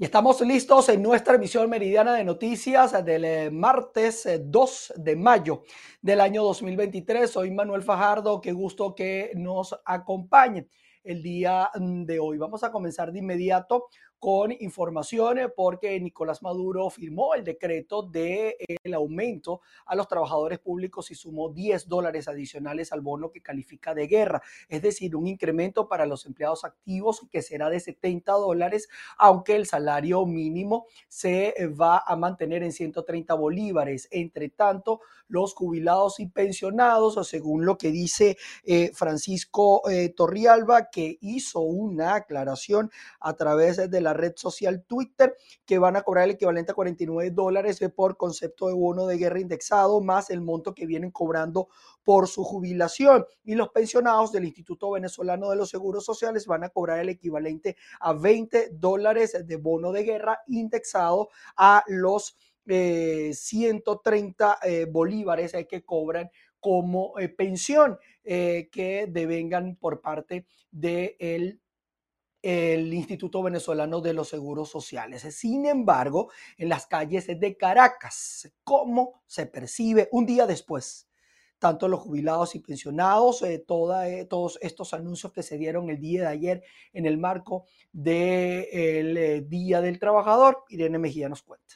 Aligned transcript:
Y 0.00 0.04
estamos 0.04 0.40
listos 0.42 0.90
en 0.90 1.02
nuestra 1.02 1.34
emisión 1.34 1.68
meridiana 1.68 2.14
de 2.14 2.22
noticias 2.22 3.04
del 3.04 3.24
eh, 3.24 3.50
martes 3.50 4.28
2 4.40 4.90
eh, 4.90 4.94
de 4.96 5.16
mayo 5.16 5.64
del 6.00 6.20
año 6.20 6.44
2023. 6.44 7.28
Soy 7.28 7.50
Manuel 7.50 7.82
Fajardo, 7.82 8.40
qué 8.40 8.52
gusto 8.52 8.94
que 8.94 9.32
nos 9.34 9.76
acompañe 9.84 10.68
el 11.02 11.20
día 11.20 11.68
mm, 11.74 12.04
de 12.04 12.20
hoy. 12.20 12.38
Vamos 12.38 12.62
a 12.62 12.70
comenzar 12.70 13.10
de 13.10 13.18
inmediato 13.18 13.88
con 14.18 14.52
informaciones 14.60 15.48
porque 15.54 15.98
Nicolás 16.00 16.42
Maduro 16.42 16.90
firmó 16.90 17.34
el 17.34 17.44
decreto 17.44 18.02
del 18.02 18.54
el 18.82 18.94
aumento 18.94 19.60
a 19.86 19.94
los 19.94 20.08
trabajadores 20.08 20.58
públicos 20.58 21.10
y 21.10 21.14
sumó 21.14 21.50
10 21.50 21.88
dólares 21.88 22.28
adicionales 22.28 22.92
al 22.92 23.00
bono 23.00 23.30
que 23.30 23.42
califica 23.42 23.94
de 23.94 24.06
guerra, 24.06 24.42
es 24.68 24.82
decir, 24.82 25.14
un 25.14 25.26
incremento 25.26 25.88
para 25.88 26.06
los 26.06 26.26
empleados 26.26 26.64
activos 26.64 27.26
que 27.30 27.42
será 27.42 27.70
de 27.70 27.80
70 27.80 28.32
dólares, 28.32 28.88
aunque 29.16 29.56
el 29.56 29.66
salario 29.66 30.24
mínimo 30.26 30.86
se 31.08 31.54
va 31.80 32.02
a 32.06 32.16
mantener 32.16 32.62
en 32.62 32.72
130 32.72 33.34
bolívares. 33.34 34.08
Entre 34.10 34.48
tanto, 34.48 35.00
los 35.28 35.54
jubilados 35.54 36.20
y 36.20 36.26
pensionados, 36.26 37.26
según 37.28 37.64
lo 37.64 37.76
que 37.78 37.90
dice 37.90 38.36
eh, 38.64 38.90
Francisco 38.94 39.88
eh, 39.88 40.08
Torrialba, 40.10 40.90
que 40.90 41.18
hizo 41.20 41.60
una 41.60 42.14
aclaración 42.14 42.90
a 43.20 43.34
través 43.34 43.90
de 43.90 44.00
la 44.00 44.07
la 44.08 44.14
red 44.14 44.32
social 44.36 44.84
Twitter, 44.86 45.36
que 45.64 45.78
van 45.78 45.96
a 45.96 46.02
cobrar 46.02 46.24
el 46.24 46.32
equivalente 46.32 46.72
a 46.72 46.74
49 46.74 47.30
dólares 47.30 47.78
por 47.94 48.16
concepto 48.16 48.68
de 48.68 48.74
bono 48.74 49.06
de 49.06 49.18
guerra 49.18 49.40
indexado, 49.40 50.00
más 50.00 50.30
el 50.30 50.40
monto 50.40 50.74
que 50.74 50.86
vienen 50.86 51.10
cobrando 51.10 51.68
por 52.02 52.26
su 52.26 52.42
jubilación. 52.42 53.26
Y 53.44 53.54
los 53.54 53.68
pensionados 53.68 54.32
del 54.32 54.46
Instituto 54.46 54.90
Venezolano 54.92 55.50
de 55.50 55.56
los 55.56 55.68
Seguros 55.68 56.04
Sociales 56.04 56.46
van 56.46 56.64
a 56.64 56.70
cobrar 56.70 57.00
el 57.00 57.10
equivalente 57.10 57.76
a 58.00 58.14
20 58.14 58.70
dólares 58.72 59.36
de 59.44 59.56
bono 59.56 59.92
de 59.92 60.04
guerra 60.04 60.38
indexado 60.46 61.28
a 61.56 61.84
los 61.86 62.36
130 62.68 64.58
eh, 64.62 64.82
eh, 64.82 64.84
bolívares 64.84 65.52
que 65.68 65.84
cobran 65.84 66.30
como 66.60 67.18
eh, 67.18 67.28
pensión 67.28 67.98
que 68.24 69.06
devengan 69.08 69.76
por 69.76 70.02
parte 70.02 70.44
del 70.70 71.60
el 72.42 72.92
Instituto 72.94 73.42
Venezolano 73.42 74.00
de 74.00 74.12
los 74.12 74.28
Seguros 74.28 74.70
Sociales. 74.70 75.22
Sin 75.34 75.66
embargo, 75.66 76.30
en 76.56 76.68
las 76.68 76.86
calles 76.86 77.26
de 77.26 77.56
Caracas, 77.56 78.52
¿cómo 78.64 79.22
se 79.26 79.46
percibe 79.46 80.08
un 80.12 80.26
día 80.26 80.46
después? 80.46 81.08
Tanto 81.58 81.88
los 81.88 82.00
jubilados 82.00 82.54
y 82.54 82.60
pensionados, 82.60 83.42
eh, 83.42 83.64
eh, 83.64 84.24
todos 84.28 84.58
estos 84.62 84.94
anuncios 84.94 85.32
que 85.32 85.42
se 85.42 85.58
dieron 85.58 85.90
el 85.90 86.00
día 86.00 86.22
de 86.22 86.28
ayer 86.28 86.62
en 86.92 87.06
el 87.06 87.18
marco 87.18 87.64
del 87.92 89.16
eh, 89.16 89.44
Día 89.46 89.80
del 89.80 89.98
Trabajador, 89.98 90.64
Irene 90.68 90.98
Mejía 90.98 91.28
nos 91.28 91.42
cuenta. 91.42 91.74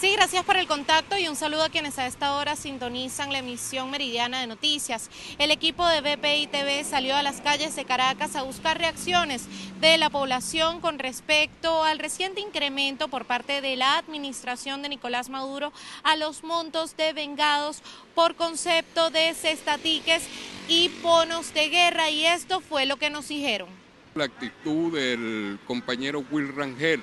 Sí, 0.00 0.12
gracias 0.12 0.44
por 0.44 0.56
el 0.56 0.68
contacto 0.68 1.18
y 1.18 1.26
un 1.26 1.34
saludo 1.34 1.64
a 1.64 1.70
quienes 1.70 1.98
a 1.98 2.06
esta 2.06 2.36
hora 2.36 2.54
sintonizan 2.54 3.32
la 3.32 3.40
emisión 3.40 3.90
meridiana 3.90 4.40
de 4.40 4.46
noticias. 4.46 5.10
El 5.40 5.50
equipo 5.50 5.84
de 5.88 6.00
BPI 6.00 6.46
TV 6.46 6.84
salió 6.84 7.16
a 7.16 7.24
las 7.24 7.40
calles 7.40 7.74
de 7.74 7.84
Caracas 7.84 8.36
a 8.36 8.44
buscar 8.44 8.78
reacciones 8.78 9.46
de 9.80 9.98
la 9.98 10.08
población 10.08 10.80
con 10.80 11.00
respecto 11.00 11.82
al 11.82 11.98
reciente 11.98 12.40
incremento 12.40 13.08
por 13.08 13.24
parte 13.24 13.60
de 13.60 13.74
la 13.74 13.98
administración 13.98 14.82
de 14.82 14.90
Nicolás 14.90 15.30
Maduro 15.30 15.72
a 16.04 16.14
los 16.14 16.44
montos 16.44 16.96
de 16.96 17.12
vengados 17.12 17.82
por 18.14 18.36
concepto 18.36 19.10
de 19.10 19.34
cestatiques 19.34 20.22
y 20.68 20.92
bonos 21.02 21.52
de 21.54 21.70
guerra 21.70 22.08
y 22.08 22.24
esto 22.24 22.60
fue 22.60 22.86
lo 22.86 22.98
que 22.98 23.10
nos 23.10 23.26
dijeron. 23.26 23.68
La 24.14 24.26
actitud 24.26 24.96
del 24.96 25.58
compañero 25.66 26.24
Will 26.30 26.54
Rangel 26.54 27.02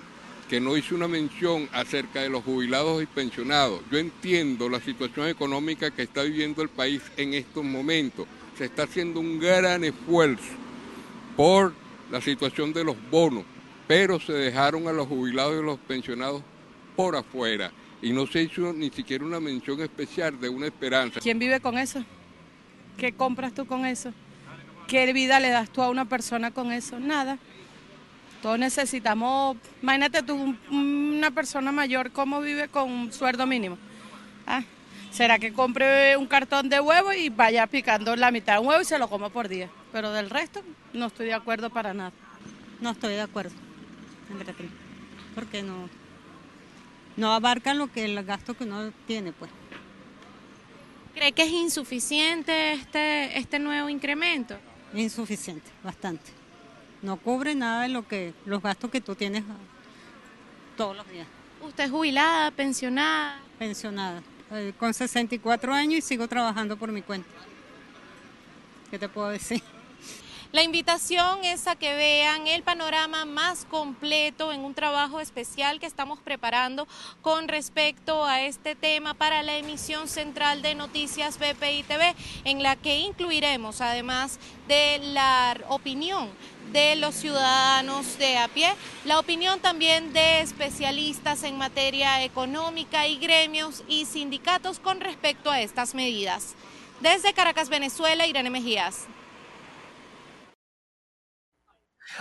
que 0.49 0.59
no 0.59 0.77
hizo 0.77 0.95
una 0.95 1.07
mención 1.07 1.67
acerca 1.71 2.21
de 2.21 2.29
los 2.29 2.43
jubilados 2.43 3.01
y 3.01 3.05
pensionados. 3.05 3.81
Yo 3.91 3.97
entiendo 3.97 4.69
la 4.69 4.79
situación 4.79 5.27
económica 5.27 5.91
que 5.91 6.03
está 6.03 6.23
viviendo 6.23 6.61
el 6.61 6.69
país 6.69 7.01
en 7.17 7.33
estos 7.33 7.63
momentos. 7.63 8.28
Se 8.57 8.66
está 8.66 8.84
haciendo 8.84 9.19
un 9.19 9.39
gran 9.39 9.84
esfuerzo 9.84 10.53
por 11.35 11.73
la 12.11 12.22
situación 12.22 12.73
de 12.73 12.84
los 12.84 12.95
bonos, 13.09 13.44
pero 13.88 14.19
se 14.19 14.34
dejaron 14.34 14.88
a 14.88 14.94
los 14.94 15.07
jubilados 15.07 15.61
y 15.61 15.66
los 15.66 15.79
pensionados 15.79 16.41
por 16.95 17.16
afuera 17.16 17.72
y 18.01 18.11
no 18.11 18.28
se 18.28 18.44
hizo 18.44 18.72
ni 18.72 18.91
siquiera 18.91 19.25
una 19.25 19.39
mención 19.39 19.81
especial 19.81 20.39
de 20.39 20.47
una 20.47 20.67
esperanza. 20.67 21.19
¿Quién 21.19 21.39
vive 21.39 21.59
con 21.59 21.78
eso? 21.78 22.03
¿Qué 22.97 23.13
compras 23.13 23.53
tú 23.53 23.66
con 23.66 23.85
eso? 23.85 24.13
¿Qué 24.88 25.11
vida 25.11 25.39
le 25.39 25.50
das 25.50 25.69
tú 25.72 25.81
a 25.81 25.89
una 25.89 26.05
persona 26.05 26.51
con 26.51 26.72
eso? 26.72 27.00
Nada. 27.00 27.39
Todos 28.45 28.59
necesitamos, 28.59 29.57
imagínate 29.81 30.22
tú, 30.22 30.56
una 30.69 31.31
persona 31.31 31.72
mayor, 31.72 32.11
¿cómo 32.11 32.41
vive 32.41 32.67
con 32.67 32.91
un 32.91 33.11
sueldo 33.11 33.47
mínimo? 33.47 33.75
Ah, 34.45 34.61
¿Será 35.09 35.39
que 35.39 35.51
compre 35.51 36.16
un 36.16 36.28
cartón 36.28 36.69
de 36.69 36.79
huevo 36.79 37.11
y 37.11 37.29
vaya 37.29 37.66
picando 37.66 38.16
la 38.16 38.29
mitad 38.29 38.53
de 38.53 38.59
un 38.59 38.67
huevo 38.67 38.84
y 38.84 38.85
se 38.85 39.00
lo 39.00 39.09
como 39.09 39.31
por 39.31 39.47
día? 39.47 39.67
Pero 39.91 40.11
del 40.11 40.29
resto 40.29 40.61
no 40.94 41.07
estoy 41.07 41.25
de 41.25 41.34
acuerdo 41.34 41.72
para 41.72 41.95
nada. 41.95 42.11
No 42.81 42.91
estoy 42.91 43.16
de 43.16 43.22
acuerdo, 43.22 43.55
porque 45.34 45.63
no, 45.63 45.89
no 47.17 47.34
abarcan 47.34 47.79
lo 47.79 47.91
que 47.91 48.05
el 48.05 48.23
gasto 48.25 48.53
que 48.53 48.66
uno 48.66 48.91
tiene, 49.07 49.31
pues. 49.31 49.50
¿Cree 51.16 51.31
que 51.31 51.45
es 51.45 51.51
insuficiente 51.51 52.73
este, 52.73 53.39
este 53.39 53.57
nuevo 53.57 53.89
incremento? 53.89 54.55
Insuficiente, 54.94 55.72
bastante 55.84 56.34
no 57.05 57.17
cubre 57.17 57.55
nada 57.55 57.83
de 57.83 57.89
lo 57.89 58.07
que 58.07 58.33
los 58.45 58.61
gastos 58.61 58.89
que 58.89 58.99
tú 58.99 59.16
tienes 59.16 59.43
todos 60.75 60.97
los 60.97 61.07
días. 61.07 61.27
¿Usted 61.61 61.85
es 61.85 61.91
jubilada, 61.91 62.51
pensionada? 62.51 63.39
Pensionada, 63.57 64.21
eh, 64.51 64.73
con 64.77 64.93
64 64.93 65.73
años 65.73 65.99
y 65.99 66.01
sigo 66.01 66.27
trabajando 66.27 66.75
por 66.75 66.91
mi 66.91 67.01
cuenta. 67.01 67.29
¿Qué 68.91 68.99
te 68.99 69.07
puedo 69.07 69.29
decir? 69.29 69.61
La 70.51 70.63
invitación 70.63 71.43
es 71.43 71.67
a 71.67 71.75
que 71.75 71.95
vean 71.95 72.47
el 72.47 72.63
panorama 72.63 73.25
más 73.25 73.66
completo 73.66 74.53
en 74.53 74.61
un 74.61 74.73
trabajo 74.73 75.19
especial 75.19 75.81
que 75.81 75.85
estamos 75.85 76.19
preparando 76.19 76.87
con 77.22 77.49
respecto 77.49 78.23
a 78.23 78.41
este 78.41 78.73
tema 78.73 79.16
para 79.16 79.43
la 79.43 79.57
emisión 79.57 80.07
central 80.07 80.61
de 80.61 80.73
Noticias 80.73 81.39
BPI 81.39 81.83
TV, 81.83 82.16
en 82.45 82.63
la 82.63 82.77
que 82.77 82.99
incluiremos 82.99 83.81
además 83.81 84.39
de 84.69 84.99
la 84.99 85.57
opinión 85.67 86.29
de 86.72 86.96
los 86.96 87.16
ciudadanos 87.16 88.18
de 88.18 88.38
a 88.38 88.48
pie, 88.48 88.70
la 89.06 89.20
opinión 89.20 89.59
también 89.59 90.14
de 90.14 90.42
especialistas 90.42 91.44
en 91.44 91.58
materia 91.58 92.24
económica 92.24 93.08
y 93.08 93.18
gremios 93.18 93.84
y 93.88 94.06
sindicatos 94.06 94.80
con 94.80 95.00
respecto 95.00 95.50
a 95.50 95.62
estas 95.62 95.96
medidas. 95.96 96.56
Desde 97.02 97.34
Caracas, 97.34 97.70
Venezuela, 97.70 98.26
Irene 98.26 98.50
Mejías. 98.50 99.08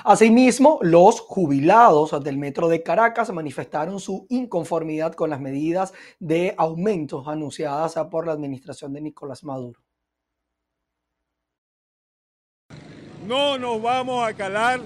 Asimismo, 0.03 0.79
los 0.83 1.21
jubilados 1.21 2.21
del 2.25 2.39
Metro 2.39 2.69
de 2.69 2.83
Caracas 2.83 3.33
manifestaron 3.33 4.01
su 4.01 4.27
inconformidad 4.29 5.15
con 5.15 5.31
las 5.31 5.41
medidas 5.41 5.93
de 6.19 6.55
aumentos 6.59 7.29
anunciadas 7.29 7.95
por 8.11 8.27
la 8.27 8.33
administración 8.33 8.93
de 8.93 9.03
Nicolás 9.03 9.45
Maduro. 9.45 9.84
No 13.27 13.57
nos 13.57 13.81
vamos 13.81 14.29
a 14.29 14.35
calar 14.35 14.81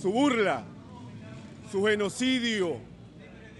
su 0.00 0.10
burla, 0.10 0.64
su 1.70 1.84
genocidio. 1.84 2.78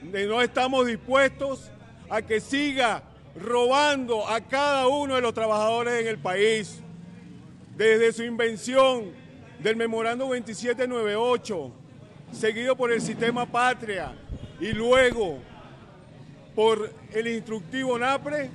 No 0.02 0.42
estamos 0.42 0.84
dispuestos 0.84 1.70
a 2.08 2.22
que 2.22 2.40
siga 2.40 3.04
robando 3.36 4.26
a 4.26 4.40
cada 4.40 4.88
uno 4.88 5.14
de 5.14 5.20
los 5.20 5.32
trabajadores 5.32 6.00
en 6.00 6.08
el 6.08 6.18
país. 6.18 6.80
Desde 7.76 8.12
su 8.12 8.24
invención 8.24 9.12
del 9.60 9.76
memorando 9.76 10.24
2798, 10.24 11.72
seguido 12.32 12.74
por 12.74 12.90
el 12.90 13.00
sistema 13.00 13.46
Patria 13.46 14.12
y 14.58 14.72
luego 14.72 15.38
por 16.56 16.92
el 17.12 17.28
instructivo 17.28 17.96
NAPRE, 17.96 18.50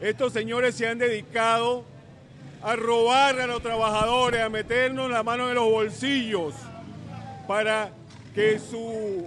estos 0.00 0.32
señores 0.32 0.74
se 0.74 0.88
han 0.88 0.98
dedicado 0.98 1.91
a 2.62 2.76
robar 2.76 3.40
a 3.40 3.46
los 3.46 3.60
trabajadores, 3.62 4.40
a 4.40 4.48
meternos 4.48 5.10
la 5.10 5.22
mano 5.22 5.48
en 5.48 5.54
los 5.56 5.70
bolsillos 5.70 6.54
para 7.46 7.90
que 8.34 8.58
sus 8.58 9.24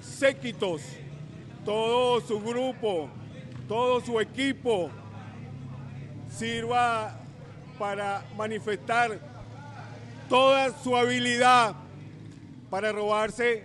séquitos, 0.00 0.82
todo 1.64 2.20
su 2.20 2.40
grupo, 2.40 3.08
todo 3.66 4.00
su 4.00 4.20
equipo 4.20 4.90
sirva 6.28 7.18
para 7.78 8.24
manifestar 8.36 9.18
toda 10.28 10.70
su 10.82 10.96
habilidad 10.96 11.74
para 12.70 12.92
robarse 12.92 13.64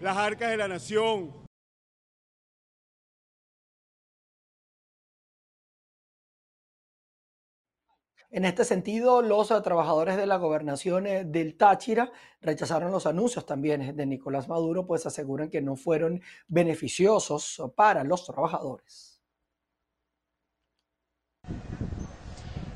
las 0.00 0.16
arcas 0.16 0.50
de 0.50 0.56
la 0.56 0.68
nación, 0.68 1.30
En 8.32 8.44
este 8.44 8.64
sentido, 8.64 9.22
los 9.22 9.48
trabajadores 9.48 10.16
de 10.16 10.24
la 10.24 10.36
gobernación 10.36 11.02
del 11.32 11.56
Táchira 11.56 12.12
rechazaron 12.40 12.92
los 12.92 13.06
anuncios 13.06 13.44
también 13.44 13.96
de 13.96 14.06
Nicolás 14.06 14.46
Maduro, 14.46 14.86
pues 14.86 15.04
aseguran 15.04 15.50
que 15.50 15.60
no 15.60 15.74
fueron 15.74 16.22
beneficiosos 16.46 17.60
para 17.74 18.04
los 18.04 18.24
trabajadores. 18.24 19.20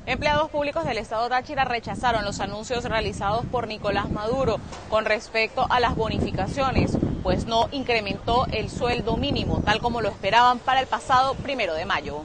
Empleados 0.05 0.51
públicos 0.51 0.83
del 0.83 0.97
Estado 0.97 1.29
Táchira 1.29 1.63
rechazaron 1.63 2.25
los 2.25 2.41
anuncios 2.41 2.83
realizados 2.83 3.45
por 3.45 3.67
Nicolás 3.67 4.11
Maduro 4.11 4.57
con 4.89 5.05
respecto 5.05 5.65
a 5.69 5.79
las 5.79 5.95
bonificaciones, 5.95 6.97
pues 7.23 7.45
no 7.45 7.69
incrementó 7.71 8.45
el 8.51 8.69
sueldo 8.69 9.15
mínimo, 9.15 9.61
tal 9.63 9.79
como 9.79 10.01
lo 10.01 10.09
esperaban 10.09 10.59
para 10.59 10.81
el 10.81 10.87
pasado 10.87 11.33
primero 11.35 11.73
de 11.73 11.85
mayo. 11.85 12.23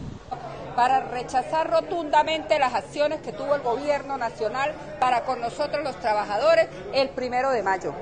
Para 0.76 1.00
rechazar 1.00 1.70
rotundamente 1.70 2.58
las 2.58 2.75
acciones 2.75 3.20
que 3.20 3.32
tuvo 3.32 3.55
el 3.55 3.62
gobierno 3.62 4.17
nacional 4.17 4.72
para 4.99 5.25
con 5.25 5.40
nosotros 5.40 5.82
los 5.82 5.96
trabajadores 5.96 6.69
el 6.93 7.11
primero 7.11 7.50
de 7.50 7.62
mayo. 7.62 7.93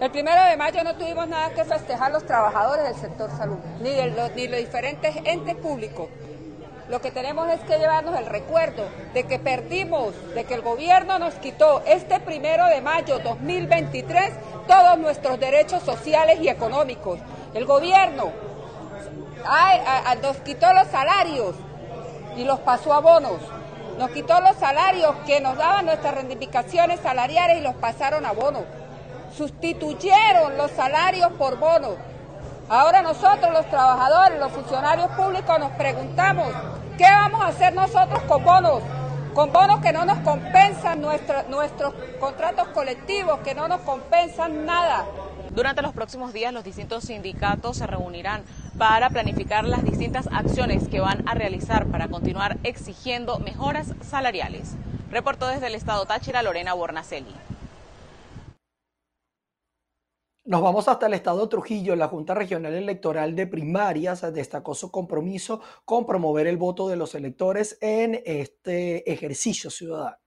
El 0.00 0.10
primero 0.10 0.42
de 0.44 0.56
mayo 0.56 0.82
no 0.82 0.96
tuvimos 0.96 1.28
nada 1.28 1.50
que 1.50 1.64
festejar 1.64 2.10
los 2.10 2.24
trabajadores 2.26 2.84
del 2.84 2.96
sector 2.96 3.30
salud, 3.30 3.58
ni, 3.80 3.90
de 3.90 4.08
los, 4.08 4.32
ni 4.32 4.48
los 4.48 4.58
diferentes 4.58 5.14
entes 5.24 5.54
públicos 5.56 6.08
lo 6.92 7.00
que 7.00 7.10
tenemos 7.10 7.48
es 7.48 7.60
que 7.60 7.78
llevarnos 7.78 8.14
el 8.18 8.26
recuerdo 8.26 8.84
de 9.14 9.24
que 9.24 9.38
perdimos, 9.38 10.12
de 10.34 10.44
que 10.44 10.52
el 10.52 10.60
gobierno 10.60 11.18
nos 11.18 11.32
quitó 11.36 11.82
este 11.86 12.20
primero 12.20 12.66
de 12.66 12.82
mayo 12.82 13.18
2023 13.18 14.32
todos 14.68 14.98
nuestros 14.98 15.40
derechos 15.40 15.82
sociales 15.84 16.40
y 16.42 16.50
económicos. 16.50 17.18
El 17.54 17.64
gobierno 17.64 18.30
nos 20.22 20.36
quitó 20.38 20.70
los 20.74 20.86
salarios 20.88 21.54
y 22.36 22.44
los 22.44 22.60
pasó 22.60 22.92
a 22.92 23.00
bonos. 23.00 23.40
Nos 23.98 24.10
quitó 24.10 24.40
los 24.40 24.56
salarios 24.56 25.14
que 25.26 25.40
nos 25.40 25.56
daban 25.56 25.86
nuestras 25.86 26.14
reivindicaciones 26.14 27.00
salariales 27.00 27.58
y 27.58 27.60
los 27.62 27.74
pasaron 27.74 28.24
a 28.26 28.32
bonos. 28.32 28.62
Sustituyeron 29.36 30.56
los 30.56 30.70
salarios 30.70 31.32
por 31.32 31.58
bonos. 31.58 31.96
Ahora 32.68 33.02
nosotros 33.02 33.52
los 33.52 33.66
trabajadores, 33.66 34.38
los 34.38 34.52
funcionarios 34.52 35.08
públicos 35.10 35.58
nos 35.58 35.70
preguntamos 35.72 36.48
¿Qué 36.98 37.04
vamos 37.04 37.40
a 37.40 37.48
hacer 37.48 37.74
nosotros 37.74 38.22
con 38.28 38.44
bonos? 38.44 38.82
Con 39.34 39.50
bonos 39.50 39.80
que 39.80 39.92
no 39.92 40.04
nos 40.04 40.18
compensan 40.18 41.00
nuestros 41.00 41.94
contratos 42.20 42.68
colectivos, 42.68 43.40
que 43.40 43.54
no 43.54 43.66
nos 43.66 43.80
compensan 43.80 44.66
nada. 44.66 45.06
Durante 45.50 45.80
los 45.80 45.94
próximos 45.94 46.32
días 46.34 46.52
los 46.52 46.64
distintos 46.64 47.04
sindicatos 47.04 47.78
se 47.78 47.86
reunirán 47.86 48.44
para 48.82 49.10
planificar 49.10 49.64
las 49.64 49.84
distintas 49.84 50.26
acciones 50.32 50.88
que 50.88 50.98
van 50.98 51.22
a 51.28 51.34
realizar 51.34 51.86
para 51.86 52.08
continuar 52.08 52.58
exigiendo 52.64 53.38
mejoras 53.38 53.94
salariales. 54.00 54.74
Reportó 55.08 55.46
desde 55.46 55.68
el 55.68 55.76
Estado 55.76 56.04
Táchira 56.04 56.42
Lorena 56.42 56.74
Bornacelli. 56.74 57.32
Nos 60.44 60.62
vamos 60.62 60.88
hasta 60.88 61.06
el 61.06 61.14
estado 61.14 61.48
Trujillo. 61.48 61.94
La 61.94 62.08
Junta 62.08 62.34
Regional 62.34 62.74
Electoral 62.74 63.36
de 63.36 63.46
Primarias 63.46 64.22
destacó 64.34 64.74
su 64.74 64.90
compromiso 64.90 65.60
con 65.84 66.04
promover 66.04 66.48
el 66.48 66.56
voto 66.56 66.88
de 66.88 66.96
los 66.96 67.14
electores 67.14 67.78
en 67.80 68.20
este 68.26 69.08
ejercicio 69.12 69.70
ciudadano. 69.70 70.21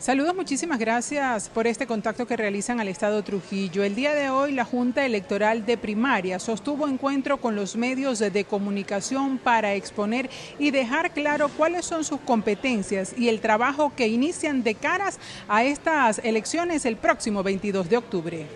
Saludos, 0.00 0.36
muchísimas 0.36 0.78
gracias 0.78 1.48
por 1.48 1.66
este 1.66 1.88
contacto 1.88 2.24
que 2.24 2.36
realizan 2.36 2.78
al 2.78 2.86
Estado 2.86 3.20
Trujillo. 3.24 3.82
El 3.82 3.96
día 3.96 4.14
de 4.14 4.30
hoy 4.30 4.52
la 4.52 4.64
Junta 4.64 5.04
Electoral 5.04 5.66
de 5.66 5.76
Primaria 5.76 6.38
sostuvo 6.38 6.86
encuentro 6.86 7.38
con 7.38 7.56
los 7.56 7.74
medios 7.74 8.20
de 8.20 8.44
comunicación 8.44 9.38
para 9.38 9.74
exponer 9.74 10.30
y 10.56 10.70
dejar 10.70 11.12
claro 11.12 11.48
cuáles 11.48 11.84
son 11.84 12.04
sus 12.04 12.20
competencias 12.20 13.12
y 13.18 13.28
el 13.28 13.40
trabajo 13.40 13.92
que 13.96 14.06
inician 14.06 14.62
de 14.62 14.76
caras 14.76 15.18
a 15.48 15.64
estas 15.64 16.20
elecciones 16.20 16.84
el 16.84 16.96
próximo 16.96 17.42
22 17.42 17.90
de 17.90 17.96
octubre. 17.96 18.46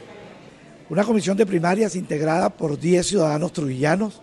Una 0.91 1.03
comisión 1.03 1.37
de 1.37 1.45
primarias 1.45 1.97
integrada 1.97 2.51
por 2.51 2.79
10 2.79 3.05
ciudadanos 3.05 3.53
trujillanos 3.53 4.23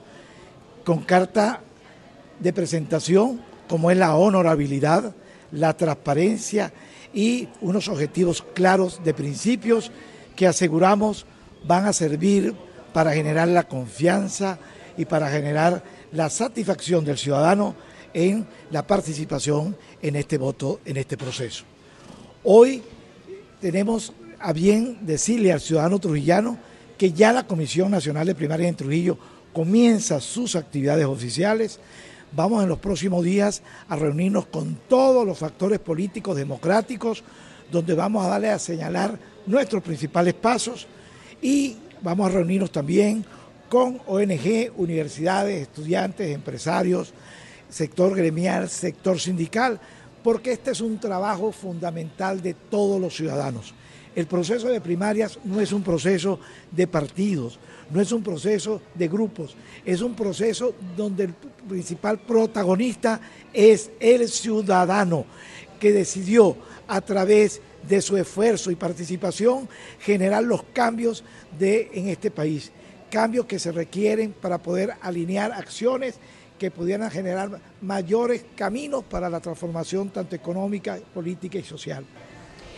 con 0.86 1.00
carta 1.00 1.60
de 2.40 2.54
presentación 2.54 3.42
como 3.68 3.92
es 3.92 3.98
la 3.98 4.16
honorabilidad, 4.16 5.14
la 5.52 5.76
transparencia 5.76 6.72
y 7.14 7.48
unos 7.62 7.88
objetivos 7.88 8.44
claros 8.54 9.02
de 9.04 9.14
principios 9.14 9.92
que 10.36 10.48
aseguramos 10.48 11.26
van 11.66 11.86
a 11.86 11.94
servir 11.94 12.54
para 12.94 13.14
generar 13.14 13.48
la 13.48 13.68
confianza 13.68 14.60
y 14.98 15.06
para 15.06 15.30
generar 15.30 15.84
la 16.12 16.30
satisfacción 16.30 17.06
del 17.06 17.18
ciudadano 17.18 17.76
en 18.14 18.46
la 18.72 18.86
participación 18.86 19.76
en 20.02 20.16
este 20.16 20.38
voto, 20.38 20.80
en 20.86 20.98
este 20.98 21.18
proceso. 21.18 21.64
Hoy 22.44 22.82
tenemos 23.62 24.14
a 24.40 24.54
bien 24.54 25.00
decirle 25.02 25.52
al 25.52 25.62
ciudadano 25.62 26.00
trujillano 26.00 26.58
que 26.98 27.12
ya 27.12 27.32
la 27.32 27.46
Comisión 27.46 27.92
Nacional 27.92 28.28
de 28.28 28.36
Primaria 28.36 28.68
en 28.68 28.76
Trujillo 28.76 29.18
comienza 29.54 30.20
sus 30.20 30.56
actividades 30.56 31.06
oficiales, 31.06 31.80
Vamos 32.32 32.62
en 32.62 32.70
los 32.70 32.78
próximos 32.78 33.24
días 33.24 33.64
a 33.88 33.96
reunirnos 33.96 34.46
con 34.48 34.78
todos 34.88 35.26
los 35.26 35.38
factores 35.38 35.80
políticos 35.80 36.36
democráticos, 36.36 37.24
donde 37.72 37.96
vamos 37.96 38.24
a 38.26 38.30
darle 38.30 38.50
a 38.50 38.60
señalar 38.60 39.18
nuestros 39.48 39.82
principales 39.82 40.36
pasos 40.36 40.88
y 41.42 41.78
vamos 42.02 42.28
a 42.28 42.34
reunirnos 42.34 42.72
también 42.72 43.26
con 43.68 44.00
ONG, 44.06 44.72
universidades, 44.78 45.64
estudiantes, 45.64 46.34
empresarios, 46.34 47.14
sector 47.68 48.16
gremial, 48.16 48.70
sector 48.70 49.20
sindical, 49.20 49.80
porque 50.24 50.52
este 50.52 50.72
es 50.72 50.82
un 50.82 51.00
trabajo 51.00 51.52
fundamental 51.52 52.42
de 52.42 52.54
todos 52.54 53.02
los 53.02 53.16
ciudadanos. 53.16 53.74
El 54.16 54.26
proceso 54.26 54.68
de 54.68 54.82
primarias 54.82 55.40
no 55.44 55.62
es 55.62 55.72
un 55.72 55.84
proceso 55.84 56.40
de 56.72 56.88
partidos, 56.88 57.60
no 57.92 58.02
es 58.02 58.12
un 58.12 58.24
proceso 58.24 58.82
de 58.96 59.08
grupos, 59.08 59.56
es 59.86 60.02
un 60.02 60.16
proceso 60.16 60.74
donde 60.98 61.26
el 61.26 61.34
principal 61.68 62.20
protagonista 62.20 63.22
es 63.54 63.92
el 64.00 64.28
ciudadano 64.28 65.26
que 65.80 65.92
decidió 65.92 66.58
a 66.88 67.02
través 67.02 67.62
de 67.88 68.02
su 68.02 68.18
esfuerzo 68.18 68.72
y 68.72 68.76
participación 68.76 69.70
generar 70.00 70.44
los 70.44 70.64
cambios 70.74 71.24
de, 71.58 71.90
en 71.94 72.10
este 72.10 72.32
país, 72.32 72.72
cambios 73.10 73.46
que 73.46 73.60
se 73.60 73.72
requieren 73.72 74.34
para 74.34 74.58
poder 74.58 74.94
alinear 75.02 75.52
acciones 75.52 76.16
que 76.58 76.72
pudieran 76.72 77.10
generar 77.10 77.60
mayores 77.82 78.46
caminos 78.56 79.04
para 79.06 79.30
la 79.30 79.40
transformación 79.40 80.10
tanto 80.10 80.36
económica, 80.36 81.00
política 81.14 81.58
y 81.58 81.64
social. 81.64 82.06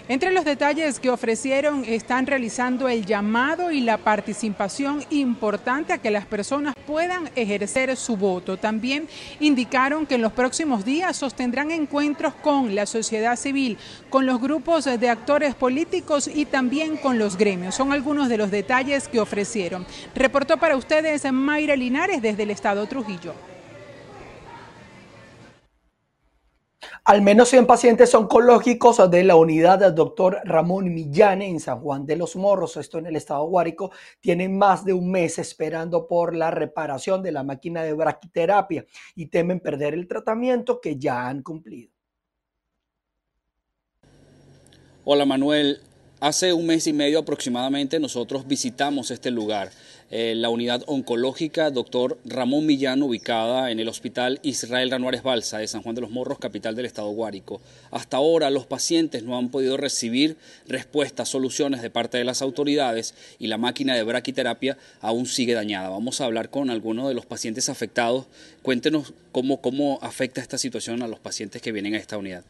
Entre 0.08 0.32
los 0.32 0.44
detalles 0.44 1.00
que 1.00 1.10
ofrecieron 1.10 1.86
están 1.86 2.26
realizando 2.28 2.90
el 2.90 3.06
llamado 3.06 3.72
y 3.72 3.82
la 3.82 3.98
participación 3.98 5.04
importante 5.10 5.94
a 5.94 6.00
que 6.00 6.12
las 6.12 6.26
personas 6.26 6.74
puedan 6.86 7.30
ejercer 7.36 7.96
su 7.96 8.18
voto. 8.18 8.58
También 8.58 9.08
indicaron 9.40 10.06
que 10.06 10.16
en 10.16 10.22
los 10.22 10.34
próximos 10.34 10.84
días 10.84 11.16
sostendrán 11.16 11.72
encuentros 11.72 12.34
con 12.34 12.76
la 12.76 12.86
sociedad 12.86 13.38
civil, 13.38 13.78
con 14.10 14.26
los 14.26 14.42
grupos 14.42 14.86
de 14.86 15.10
actores 15.10 15.56
políticos 15.56 16.30
y 16.34 16.46
también 16.46 16.98
con 16.98 17.20
los 17.20 17.38
gremios. 17.38 17.76
Son 17.76 17.94
algunos 17.94 18.28
de 18.28 18.38
los 18.38 18.52
detalles 18.52 19.08
que 19.08 19.20
ofrecieron. 19.20 19.86
Reportó 20.16 20.58
para 20.58 20.76
ustedes 20.76 21.32
Mayra 21.32 21.76
Linares 21.76 22.22
desde 22.22 22.44
el 22.44 22.52
Estado 22.52 22.86
Trujillo. 22.88 23.51
Al 27.12 27.22
menos 27.22 27.50
100 27.50 27.68
pacientes 27.68 28.16
oncológicos 28.16 29.12
de 29.12 29.26
la 29.26 29.36
unidad 29.36 29.80
del 29.80 29.94
doctor 29.94 30.40
Ramón 30.46 30.94
Millane 30.94 31.46
en 31.46 31.60
San 31.60 31.82
Juan 31.82 32.06
de 32.06 32.16
los 32.16 32.38
Morros, 32.38 32.78
esto 32.78 33.00
en 33.00 33.06
el 33.06 33.18
estado 33.18 33.44
Guárico, 33.48 33.92
tienen 34.22 34.58
más 34.58 34.86
de 34.86 34.94
un 34.94 35.12
mes 35.12 35.38
esperando 35.38 36.08
por 36.08 36.34
la 36.34 36.52
reparación 36.52 37.22
de 37.22 37.34
la 37.34 37.44
máquina 37.44 37.84
de 37.84 37.92
braquiterapia 37.92 38.86
y 39.14 39.26
temen 39.26 39.60
perder 39.60 39.94
el 39.94 40.08
tratamiento 40.08 40.80
que 40.80 40.98
ya 40.98 41.28
han 41.28 41.44
cumplido. 41.44 41.92
Hola 45.04 45.26
Manuel, 45.26 45.82
hace 46.22 46.54
un 46.54 46.66
mes 46.66 46.88
y 46.88 46.94
medio 46.94 47.20
aproximadamente 47.20 48.00
nosotros 48.00 48.48
visitamos 48.48 49.12
este 49.12 49.32
lugar. 49.32 49.70
Eh, 50.14 50.36
la 50.36 50.50
unidad 50.50 50.84
oncológica 50.88 51.72
Dr. 51.72 52.18
Ramón 52.26 52.66
Millán, 52.66 53.02
ubicada 53.02 53.72
en 53.72 53.80
el 53.80 53.88
Hospital 53.88 54.42
Israel 54.44 54.92
Ranuárez 54.92 55.24
Balsa 55.24 55.60
de 55.60 55.68
San 55.68 55.82
Juan 55.84 55.96
de 55.96 56.02
los 56.02 56.12
Morros, 56.12 56.38
capital 56.38 56.76
del 56.76 56.86
estado 56.86 57.08
Guárico. 57.12 57.62
Hasta 57.92 58.18
ahora 58.18 58.50
los 58.50 58.66
pacientes 58.66 59.24
no 59.24 59.38
han 59.38 59.48
podido 59.48 59.78
recibir 59.78 60.36
respuestas, 60.68 61.30
soluciones 61.30 61.82
de 61.82 61.90
parte 61.90 62.18
de 62.18 62.26
las 62.26 62.42
autoridades 62.42 63.16
y 63.40 63.48
la 63.48 63.58
máquina 63.58 63.96
de 63.96 64.04
braquiterapia 64.04 64.78
aún 65.00 65.28
sigue 65.28 65.54
dañada. 65.54 65.88
Vamos 65.88 66.20
a 66.20 66.26
hablar 66.26 66.50
con 66.50 66.70
algunos 66.70 67.08
de 67.08 67.14
los 67.14 67.26
pacientes 67.26 67.70
afectados. 67.70 68.26
Cuéntenos 68.64 69.14
cómo, 69.32 69.62
cómo 69.62 69.98
afecta 70.02 70.42
esta 70.42 70.58
situación 70.58 71.04
a 71.04 71.08
los 71.08 71.20
pacientes 71.20 71.62
que 71.62 71.72
vienen 71.72 71.96
a 71.96 72.00
esta 72.00 72.18
unidad. 72.18 72.44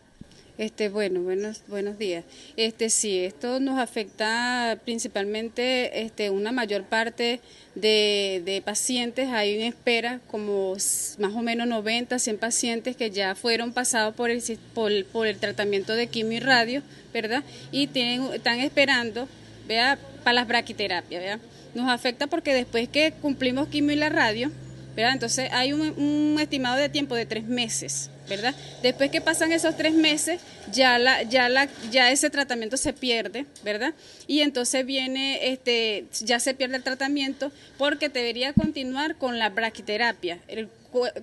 Este, 0.61 0.89
bueno, 0.89 1.21
buenos, 1.21 1.63
buenos 1.67 1.97
días. 1.97 2.23
Este, 2.55 2.91
sí, 2.91 3.17
esto 3.17 3.59
nos 3.59 3.79
afecta 3.79 4.77
principalmente 4.85 6.03
este, 6.03 6.29
una 6.29 6.51
mayor 6.51 6.83
parte 6.83 7.41
de, 7.73 8.61
pacientes. 8.63 9.29
Hay 9.29 9.57
una 9.57 9.65
espera 9.65 10.19
como 10.27 10.73
más 11.17 11.33
o 11.33 11.41
menos 11.41 11.65
90, 11.65 12.19
100 12.19 12.37
pacientes 12.37 12.95
que 12.95 13.09
ya 13.09 13.33
fueron 13.33 13.73
pasados 13.73 14.13
por 14.13 14.29
el, 14.29 14.43
por, 15.11 15.25
el 15.25 15.37
tratamiento 15.39 15.95
de 15.95 16.05
quimio 16.05 16.37
y 16.37 16.41
radio, 16.41 16.83
¿verdad? 17.11 17.43
Y 17.71 17.87
tienen, 17.87 18.31
están 18.31 18.59
esperando, 18.59 19.27
vea, 19.67 19.97
para 20.23 20.33
las 20.33 20.47
braquiterapias, 20.47 21.23
¿verdad? 21.23 21.39
Nos 21.73 21.89
afecta 21.89 22.27
porque 22.27 22.53
después 22.53 22.87
que 22.87 23.13
cumplimos 23.19 23.67
quimio 23.69 23.93
y 23.93 23.99
la 23.99 24.09
radio, 24.09 24.51
¿verdad? 24.95 25.13
Entonces 25.13 25.49
hay 25.53 25.73
un, 25.73 25.81
un 25.81 26.39
estimado 26.39 26.77
de 26.77 26.87
tiempo 26.87 27.15
de 27.15 27.25
tres 27.25 27.45
meses 27.45 28.10
¿verdad? 28.29 28.55
Después 28.81 29.11
que 29.11 29.21
pasan 29.21 29.51
esos 29.51 29.75
tres 29.75 29.93
meses, 29.93 30.41
ya, 30.71 30.97
la, 30.99 31.23
ya, 31.23 31.49
la, 31.49 31.67
ya 31.91 32.11
ese 32.11 32.29
tratamiento 32.29 32.77
se 32.77 32.93
pierde, 32.93 33.45
¿verdad? 33.63 33.93
Y 34.27 34.41
entonces 34.41 34.85
viene, 34.85 35.51
este, 35.51 36.05
ya 36.21 36.39
se 36.39 36.53
pierde 36.53 36.77
el 36.77 36.83
tratamiento 36.83 37.51
porque 37.77 38.09
debería 38.09 38.53
continuar 38.53 39.15
con 39.15 39.39
la 39.39 39.49
braquiterapia. 39.49 40.39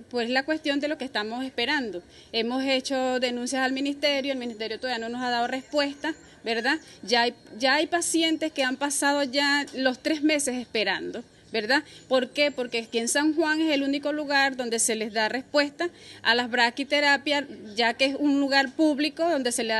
pues 0.09 0.29
la 0.29 0.43
cuestión 0.43 0.79
de 0.79 0.87
lo 0.87 0.97
que 0.97 1.05
estamos 1.05 1.43
esperando. 1.43 2.01
Hemos 2.31 2.63
hecho 2.63 3.19
denuncias 3.19 3.61
al 3.63 3.71
ministerio, 3.71 4.31
el 4.31 4.39
ministerio 4.39 4.79
todavía 4.79 4.99
no 4.99 5.09
nos 5.09 5.23
ha 5.23 5.29
dado 5.29 5.47
respuesta, 5.47 6.13
¿verdad? 6.43 6.79
Ya 7.03 7.23
hay, 7.23 7.33
ya 7.57 7.75
hay 7.75 7.87
pacientes 7.87 8.51
que 8.51 8.63
han 8.63 8.77
pasado 8.77 9.23
ya 9.23 9.65
los 9.73 9.99
tres 9.99 10.21
meses 10.21 10.55
esperando. 10.55 11.23
¿Verdad? 11.51 11.83
¿Por 12.07 12.29
qué? 12.29 12.51
Porque 12.51 12.79
aquí 12.79 12.99
en 12.99 13.07
San 13.07 13.33
Juan 13.33 13.61
es 13.61 13.73
el 13.73 13.83
único 13.83 14.11
lugar 14.11 14.55
donde 14.55 14.79
se 14.79 14.95
les 14.95 15.13
da 15.13 15.29
respuesta 15.29 15.89
a 16.21 16.35
las 16.35 16.49
braquiterapias, 16.49 17.45
ya 17.75 17.93
que 17.93 18.05
es 18.05 18.15
un 18.19 18.39
lugar 18.39 18.71
público 18.71 19.29
donde 19.29 19.51
se 19.51 19.63
le, 19.63 19.75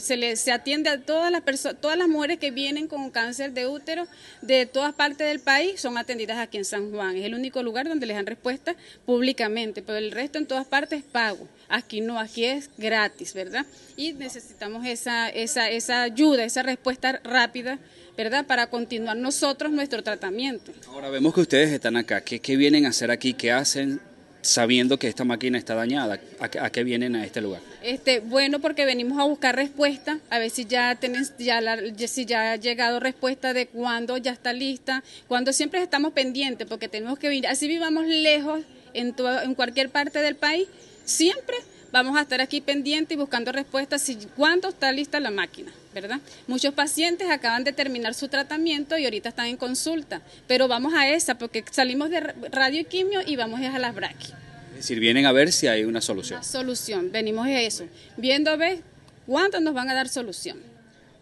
se, 0.00 0.16
le 0.16 0.36
se 0.36 0.52
atiende 0.52 0.90
a 0.90 1.00
todas 1.00 1.30
las 1.30 1.42
personas, 1.42 1.80
todas 1.80 1.96
las 1.96 2.08
mujeres 2.08 2.38
que 2.38 2.50
vienen 2.50 2.88
con 2.88 3.10
cáncer 3.10 3.52
de 3.52 3.66
útero 3.66 4.06
de 4.40 4.66
todas 4.66 4.94
partes 4.94 5.26
del 5.26 5.40
país 5.40 5.80
son 5.80 5.98
atendidas 5.98 6.38
aquí 6.38 6.58
en 6.58 6.64
San 6.64 6.90
Juan. 6.90 7.16
Es 7.16 7.24
el 7.24 7.34
único 7.34 7.62
lugar 7.62 7.88
donde 7.88 8.06
les 8.06 8.16
dan 8.16 8.26
respuesta 8.26 8.74
públicamente, 9.06 9.82
pero 9.82 9.98
el 9.98 10.10
resto 10.10 10.38
en 10.38 10.46
todas 10.46 10.66
partes 10.66 11.00
es 11.00 11.04
pago. 11.04 11.48
Aquí 11.68 12.00
no, 12.00 12.18
aquí 12.18 12.44
es 12.44 12.70
gratis, 12.76 13.32
¿verdad? 13.34 13.64
Y 13.96 14.12
necesitamos 14.12 14.86
esa, 14.86 15.28
esa, 15.28 15.70
esa 15.70 16.02
ayuda, 16.02 16.44
esa 16.44 16.62
respuesta 16.62 17.20
rápida 17.24 17.78
¿verdad? 18.16 18.46
Para 18.46 18.68
continuar 18.68 19.16
nosotros 19.16 19.72
nuestro 19.72 20.02
tratamiento. 20.02 20.72
Ahora 20.88 21.10
vemos 21.10 21.34
que 21.34 21.40
ustedes 21.40 21.70
están 21.70 21.96
acá. 21.96 22.22
¿Qué, 22.22 22.40
qué 22.40 22.56
vienen 22.56 22.86
a 22.86 22.90
hacer 22.90 23.10
aquí? 23.10 23.34
¿Qué 23.34 23.52
hacen 23.52 24.00
sabiendo 24.42 24.98
que 24.98 25.08
esta 25.08 25.24
máquina 25.24 25.56
está 25.56 25.74
dañada? 25.74 26.20
¿A, 26.40 26.70
qué 26.70 26.84
vienen 26.84 27.16
a 27.16 27.24
este 27.24 27.40
lugar? 27.40 27.62
Este, 27.82 28.20
bueno, 28.20 28.60
porque 28.60 28.84
venimos 28.84 29.18
a 29.18 29.24
buscar 29.24 29.56
respuesta, 29.56 30.18
a 30.30 30.38
ver 30.38 30.50
si 30.50 30.66
ya 30.66 30.94
tenés, 30.96 31.32
ya 31.38 31.60
si 32.06 32.26
ya 32.26 32.52
ha 32.52 32.56
llegado 32.56 33.00
respuesta 33.00 33.54
de 33.54 33.66
cuándo 33.66 34.16
ya 34.18 34.32
está 34.32 34.52
lista, 34.52 35.02
cuando 35.28 35.52
siempre 35.52 35.82
estamos 35.82 36.12
pendientes, 36.12 36.66
porque 36.66 36.88
tenemos 36.88 37.18
que 37.18 37.28
venir, 37.28 37.46
así 37.46 37.68
vivamos 37.68 38.06
lejos 38.06 38.60
en, 38.92 39.14
en 39.44 39.54
cualquier 39.54 39.88
parte 39.90 40.18
del 40.18 40.36
país, 40.36 40.68
siempre 41.04 41.56
vamos 41.92 42.16
a 42.16 42.22
estar 42.22 42.40
aquí 42.40 42.60
pendientes 42.60 43.14
y 43.14 43.18
buscando 43.18 43.52
respuestas 43.52 44.02
si 44.02 44.16
cuándo 44.36 44.68
está 44.68 44.92
lista 44.92 45.20
la 45.20 45.30
máquina, 45.30 45.72
¿verdad? 45.94 46.20
Muchos 46.46 46.74
pacientes 46.74 47.30
acaban 47.30 47.64
de 47.64 47.72
terminar 47.72 48.14
su 48.14 48.28
tratamiento 48.28 48.96
y 48.98 49.04
ahorita 49.04 49.28
están 49.28 49.46
en 49.46 49.56
consulta, 49.56 50.22
pero 50.46 50.68
vamos 50.68 50.94
a 50.94 51.08
esa 51.08 51.36
porque 51.36 51.64
salimos 51.70 52.10
de 52.10 52.20
radio 52.20 52.80
y 52.80 52.84
quimio 52.84 53.20
y 53.24 53.36
vamos 53.36 53.60
a 53.60 53.78
las 53.78 53.94
braquias. 53.94 54.34
Es 54.70 54.76
decir, 54.76 55.00
vienen 55.00 55.26
a 55.26 55.32
ver 55.32 55.52
si 55.52 55.68
hay 55.68 55.84
una 55.84 56.00
solución. 56.00 56.38
Una 56.38 56.44
solución, 56.44 57.12
venimos 57.12 57.46
a 57.46 57.60
eso, 57.60 57.84
viendo 58.16 58.50
a 58.50 58.56
ver 58.56 58.80
cuándo 59.26 59.60
nos 59.60 59.74
van 59.74 59.90
a 59.90 59.94
dar 59.94 60.08
solución. 60.08 60.71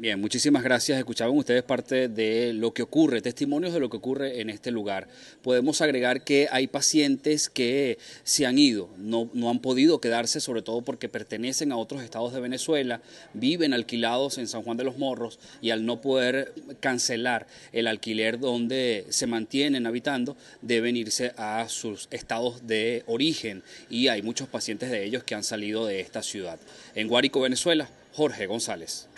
Bien, 0.00 0.19
muchísimas 0.19 0.62
gracias. 0.62 0.97
Escuchaban 0.97 1.37
ustedes 1.37 1.62
parte 1.62 2.09
de 2.09 2.54
lo 2.54 2.73
que 2.73 2.80
ocurre, 2.80 3.21
testimonios 3.21 3.75
de 3.75 3.80
lo 3.80 3.90
que 3.90 3.99
ocurre 3.99 4.40
en 4.40 4.49
este 4.49 4.71
lugar. 4.71 5.09
Podemos 5.42 5.83
agregar 5.83 6.25
que 6.25 6.49
hay 6.50 6.69
pacientes 6.69 7.50
que 7.50 7.99
se 8.23 8.47
han 8.47 8.59
ido, 8.59 8.88
no, 8.97 9.28
no 9.35 9.50
han 9.50 9.59
podido 9.59 10.00
quedarse, 10.00 10.40
sobre 10.40 10.62
todo 10.62 10.80
porque 10.80 11.11
pertenecen 11.11 11.71
a 11.71 11.76
otros 11.76 12.02
estados 12.02 12.33
de 12.33 12.40
Venezuela, 12.40 13.02
viven 13.35 13.75
alquilados 13.75 14.38
en 14.38 14.49
San 14.49 14.62
Juan 14.62 14.78
de 14.78 14.85
los 14.85 14.97
Morros 14.97 15.38
y 15.61 15.69
al 15.69 15.85
no 15.85 16.00
poder 16.00 16.54
cancelar 16.80 17.47
el 17.75 17.87
alquiler 17.87 18.38
donde 18.38 19.04
se 19.11 19.26
mantienen 19.26 19.87
habitando, 19.87 20.35
deben 20.62 20.97
irse 20.97 21.35
a 21.37 21.69
sus 21.69 22.09
estados 22.11 22.66
de 22.66 23.04
origen 23.07 23.62
y 23.90 24.09
hay 24.09 24.23
muchos 24.23 24.49
pacientes 24.49 24.90
de 24.90 25.04
ellos 25.04 25.25
que 25.25 25.35
han 25.35 25.45
salido 25.45 25.85
de 25.85 26.00
esta 26.00 26.23
ciudad. 26.23 26.59
En 26.95 27.07
Guárico, 27.07 27.42
Venezuela, 27.42 27.90
Jorge 28.14 28.47
González. 28.47 29.10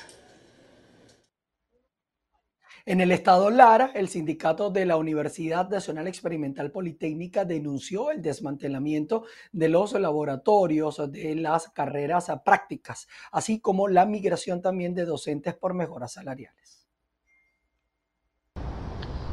En 2.84 3.00
el 3.00 3.12
estado 3.12 3.48
Lara, 3.48 3.92
el 3.94 4.08
sindicato 4.08 4.68
de 4.70 4.84
la 4.84 4.96
Universidad 4.96 5.70
Nacional 5.70 6.08
Experimental 6.08 6.72
Politécnica 6.72 7.44
denunció 7.44 8.10
el 8.10 8.20
desmantelamiento 8.20 9.24
de 9.52 9.68
los 9.68 9.92
laboratorios 9.92 11.00
de 11.12 11.36
las 11.36 11.68
carreras 11.68 12.26
prácticas, 12.44 13.06
así 13.30 13.60
como 13.60 13.86
la 13.86 14.04
migración 14.04 14.60
también 14.60 14.96
de 14.96 15.04
docentes 15.04 15.54
por 15.54 15.74
mejoras 15.74 16.14
salariales. 16.14 16.81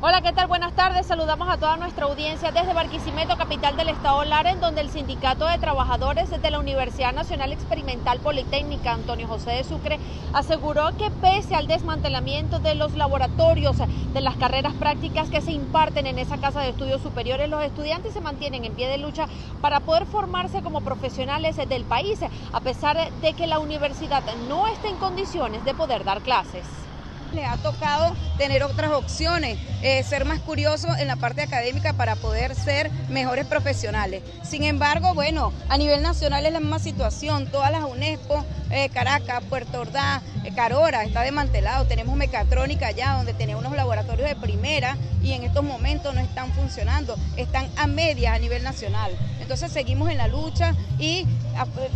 Hola, 0.02 0.22
¿qué 0.22 0.32
tal? 0.32 0.48
Buenas 0.48 0.72
tardes. 0.72 1.08
Saludamos 1.08 1.50
a 1.50 1.58
toda 1.58 1.76
nuestra 1.76 2.06
audiencia 2.06 2.54
desde 2.54 2.74
Barquisimeto, 2.74 3.36
capital 3.36 3.76
del 3.76 3.90
estado 3.90 4.24
Lara, 4.24 4.52
en 4.52 4.62
donde 4.62 4.80
el 4.80 4.90
Sindicato 4.90 5.46
de 5.46 5.58
Trabajadores 5.58 6.30
de 6.30 6.52
la 6.52 6.58
Universidad 6.58 7.12
Nacional 7.12 7.52
Experimental 7.52 8.22
Politécnica, 8.22 8.94
Antonio 8.94 9.28
José 9.28 9.52
de 9.52 9.66
Sucre, 9.66 10.00
aseguró 10.32 10.96
que 10.96 11.12
pese 11.12 11.54
al 11.54 11.68
desmantelamiento 11.68 12.60
de 12.60 12.76
los 12.76 12.96
laboratorios 12.96 13.76
de 14.14 14.22
las 14.22 14.38
carreras 14.38 14.74
prácticas 14.76 15.30
que 15.30 15.42
se 15.42 15.52
imparten 15.52 16.08
en 16.08 16.18
esa 16.18 16.38
casa 16.38 16.62
de 16.62 16.70
estudios 16.70 17.02
superiores, 17.02 17.50
los 17.50 17.62
estudiantes 17.62 18.14
se 18.14 18.22
mantienen 18.22 18.64
en 18.64 18.76
pie 18.76 18.88
de 18.88 19.00
lucha 19.00 19.28
para 19.60 19.82
poder 19.82 20.06
formarse 20.06 20.62
como 20.62 20.80
profesionales 20.80 21.58
del 21.58 21.84
país, 21.84 22.22
a 22.54 22.62
pesar 22.62 23.12
de 23.22 23.34
que 23.34 23.48
la 23.48 23.60
universidad 23.60 24.24
no 24.48 24.66
está 24.68 24.88
en 24.88 24.96
condiciones 24.96 25.66
de 25.66 25.74
poder 25.74 26.06
dar 26.06 26.22
clases 26.22 26.89
le 27.34 27.46
ha 27.46 27.58
tocado 27.58 28.16
tener 28.38 28.64
otras 28.64 28.92
opciones, 28.92 29.58
eh, 29.82 30.04
ser 30.04 30.26
más 30.26 30.40
curiosos 30.40 30.98
en 31.00 31.08
la 31.08 31.16
parte 31.16 31.42
académica 31.42 31.94
para 31.94 32.16
poder 32.16 32.56
ser 32.56 32.90
mejores 33.10 33.46
profesionales. 33.46 34.24
Sin 34.44 34.64
embargo, 34.64 35.14
bueno, 35.14 35.54
a 35.70 35.78
nivel 35.78 36.02
nacional 36.02 36.46
es 36.46 36.54
la 36.54 36.60
misma 36.60 36.80
situación, 36.80 37.48
todas 37.48 37.72
las 37.72 37.84
UNESCO, 37.84 38.46
eh, 38.72 38.90
Caracas, 38.90 39.44
Puerto 39.50 39.82
Ordaz, 39.82 40.22
eh, 40.44 40.54
Carora, 40.56 41.04
está 41.04 41.22
desmantelado, 41.22 41.86
tenemos 41.86 42.16
mecatrónica 42.16 42.88
allá 42.88 43.14
donde 43.14 43.34
tenemos 43.34 43.64
unos 43.64 43.76
laboratorios 43.76 44.30
de 44.30 44.36
primera 44.36 44.98
y 45.22 45.34
en 45.34 45.44
estos 45.44 45.64
momentos 45.64 46.14
no 46.14 46.22
están 46.22 46.52
funcionando, 46.54 47.18
están 47.38 47.68
a 47.78 47.88
media 47.88 48.34
a 48.34 48.40
nivel 48.40 48.64
nacional. 48.64 49.12
Entonces 49.42 49.72
seguimos 49.72 50.10
en 50.10 50.18
la 50.18 50.28
lucha 50.28 50.76
y 51.00 51.26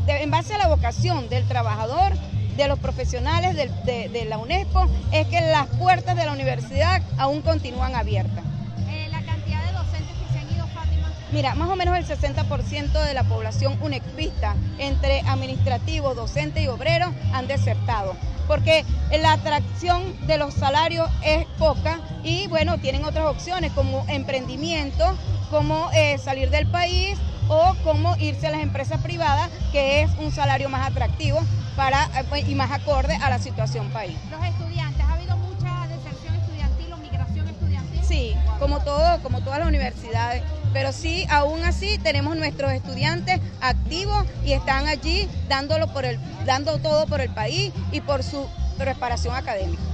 en 0.07 0.31
base 0.31 0.55
a 0.55 0.57
la 0.57 0.67
vocación 0.67 1.29
del 1.29 1.47
trabajador, 1.47 2.13
de 2.55 2.67
los 2.67 2.79
profesionales 2.79 3.55
de, 3.55 4.25
la 4.27 4.37
UNESCO 4.37 4.87
es 5.11 5.27
que 5.27 5.41
las 5.41 5.67
puertas 5.67 6.15
de 6.15 6.25
la 6.25 6.31
universidad 6.31 7.01
aún 7.17 7.41
continúan 7.41 7.95
abiertas. 7.95 8.43
Eh, 8.89 9.07
¿La 9.11 9.21
cantidad 9.23 9.65
de 9.65 9.73
docentes 9.73 10.15
que 10.17 10.33
se 10.33 10.39
han 10.39 10.55
ido, 10.55 10.67
Fátima? 10.67 11.11
Mira, 11.31 11.55
más 11.55 11.69
o 11.69 11.75
menos 11.75 11.97
el 11.97 12.05
60% 12.05 13.05
de 13.05 13.13
la 13.13 13.23
población 13.23 13.77
unexpista 13.81 14.55
entre 14.77 15.21
administrativos, 15.21 16.15
docentes 16.15 16.63
y 16.63 16.67
obreros 16.67 17.09
han 17.33 17.47
desertado 17.47 18.15
porque 18.47 18.83
la 19.21 19.33
atracción 19.33 20.15
de 20.27 20.37
los 20.37 20.53
salarios 20.53 21.09
es 21.23 21.45
poca 21.57 22.01
y 22.23 22.47
bueno, 22.47 22.77
tienen 22.77 23.05
otras 23.05 23.25
opciones 23.27 23.71
como 23.71 24.05
emprendimiento, 24.09 25.15
como 25.49 25.89
eh, 25.93 26.17
salir 26.17 26.49
del 26.49 26.67
país 26.67 27.17
o 27.47 27.75
como 27.83 28.15
irse 28.17 28.47
a 28.47 28.51
las 28.51 28.61
empresas 28.61 29.01
privadas, 29.01 29.49
que 29.71 30.01
es 30.01 30.11
un 30.19 30.31
salario 30.31 30.69
más 30.69 30.89
atractivo 30.89 31.39
para, 31.75 32.05
eh, 32.05 32.43
y 32.47 32.55
más 32.55 32.71
acorde 32.71 33.15
a 33.15 33.29
la 33.29 33.39
situación 33.39 33.89
país. 33.89 34.17
Los 34.29 34.43
estudiantes, 34.45 35.05
¿ha 35.05 35.13
habido 35.13 35.37
mucha 35.37 35.87
deserción 35.87 36.35
estudiantil 36.35 36.93
o 36.93 36.97
migración 36.97 37.47
estudiantil? 37.47 38.03
Sí, 38.03 38.35
como 38.59 38.79
todo, 38.79 39.21
como 39.21 39.41
todas 39.41 39.59
las 39.59 39.67
universidades, 39.67 40.43
pero 40.71 40.91
sí, 40.91 41.25
aún 41.29 41.63
así 41.63 41.97
tenemos 41.99 42.35
nuestros 42.35 42.71
estudiantes 42.71 43.39
activos 43.61 44.25
y 44.43 44.53
están 44.53 44.87
allí 44.87 45.29
dándolo 45.47 45.87
por 45.87 46.05
el, 46.05 46.19
dando 46.45 46.79
todo 46.79 47.05
por 47.07 47.21
el 47.21 47.29
país 47.29 47.71
y 47.91 48.01
por 48.01 48.23
su 48.23 48.47
preparación 48.77 49.35
académica. 49.35 49.92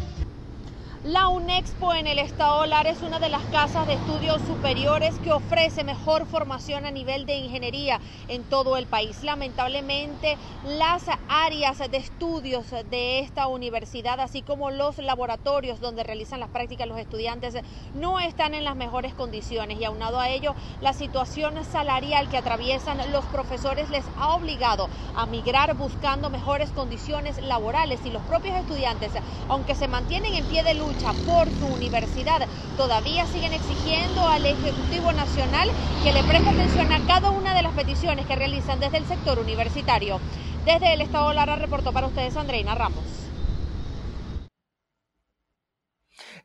La 1.06 1.30
UNEXPO 1.30 1.94
en 1.94 2.08
el 2.08 2.20
Estado 2.20 2.66
Lara 2.66 2.90
es 2.90 3.02
una 3.02 3.20
de 3.20 3.30
las 3.30 3.46
casas 3.46 3.88
de 3.88 3.94
estudios 3.94 4.42
superiores 4.42 5.18
que 5.20 5.32
ofrece 5.32 5.86
mejor 5.86 6.26
formación 6.26 6.86
a 6.86 6.92
nivel 6.92 7.26
de 7.26 7.36
ingeniería 7.36 8.02
en 8.28 8.44
todo 8.44 8.76
el 8.76 8.86
país. 8.86 9.24
Lamentablemente, 9.24 10.36
las 10.66 11.04
áreas 11.30 11.78
de 11.78 11.96
estudios 11.96 12.70
de 12.92 13.20
esta 13.20 13.48
universidad, 13.48 14.20
así 14.20 14.42
como 14.42 14.72
los 14.72 14.98
laboratorios 14.98 15.80
donde 15.80 16.04
realizan 16.04 16.42
las 16.42 16.50
prácticas 16.50 16.86
los 16.86 17.00
estudiantes, 17.00 17.56
no 17.94 18.20
están 18.20 18.54
en 18.54 18.66
las 18.66 18.76
mejores 18.76 19.14
condiciones 19.14 19.80
y 19.80 19.86
aunado 19.86 20.20
a 20.20 20.28
ello, 20.28 20.54
la 20.82 20.92
situación 20.92 21.64
salarial 21.64 22.28
que 22.28 22.38
atraviesan 22.38 23.00
los 23.14 23.24
profesores 23.26 23.90
les 23.90 24.04
ha 24.18 24.36
obligado 24.36 24.90
a 25.16 25.26
migrar 25.28 25.76
buscando 25.76 26.30
mejores 26.30 26.72
condiciones 26.72 27.42
laborales 27.42 28.02
y 28.06 28.10
los 28.10 28.24
propios 28.24 28.58
estudiantes, 28.58 29.14
aunque 29.48 29.76
se 29.76 29.88
mantienen 29.88 30.34
en 30.34 30.44
pie 30.46 30.62
de 30.62 30.74
luz, 30.90 31.26
por 31.26 31.48
su 31.50 31.74
universidad. 31.74 32.48
Todavía 32.78 33.26
siguen 33.28 33.54
exigiendo 33.54 34.28
al 34.28 34.46
Ejecutivo 34.46 35.12
Nacional 35.12 35.70
que 36.04 36.14
le 36.14 36.24
preste 36.24 36.50
atención 36.50 36.92
a 36.92 37.06
cada 37.08 37.32
una 37.32 37.56
de 37.56 37.62
las 37.62 37.74
peticiones 37.74 38.26
que 38.26 38.36
realizan 38.36 38.80
desde 38.80 38.98
el 38.98 39.06
sector 39.06 39.40
universitario. 39.40 40.20
Desde 40.66 40.94
el 40.94 41.02
Estado 41.02 41.34
Lara 41.34 41.56
reportó 41.56 41.94
para 41.94 42.08
ustedes 42.08 42.36
Andreina 42.36 42.76
Ramos. 42.76 43.04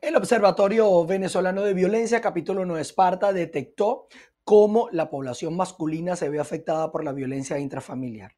El 0.01 0.15
Observatorio 0.15 1.05
Venezolano 1.05 1.61
de 1.61 1.73
Violencia, 1.73 2.21
capítulo 2.21 2.65
9 2.65 2.81
Esparta, 2.81 3.33
detectó 3.33 4.07
cómo 4.43 4.89
la 4.91 5.09
población 5.09 5.55
masculina 5.55 6.15
se 6.15 6.29
ve 6.29 6.39
afectada 6.39 6.91
por 6.91 7.03
la 7.03 7.13
violencia 7.13 7.57
intrafamiliar. 7.57 8.33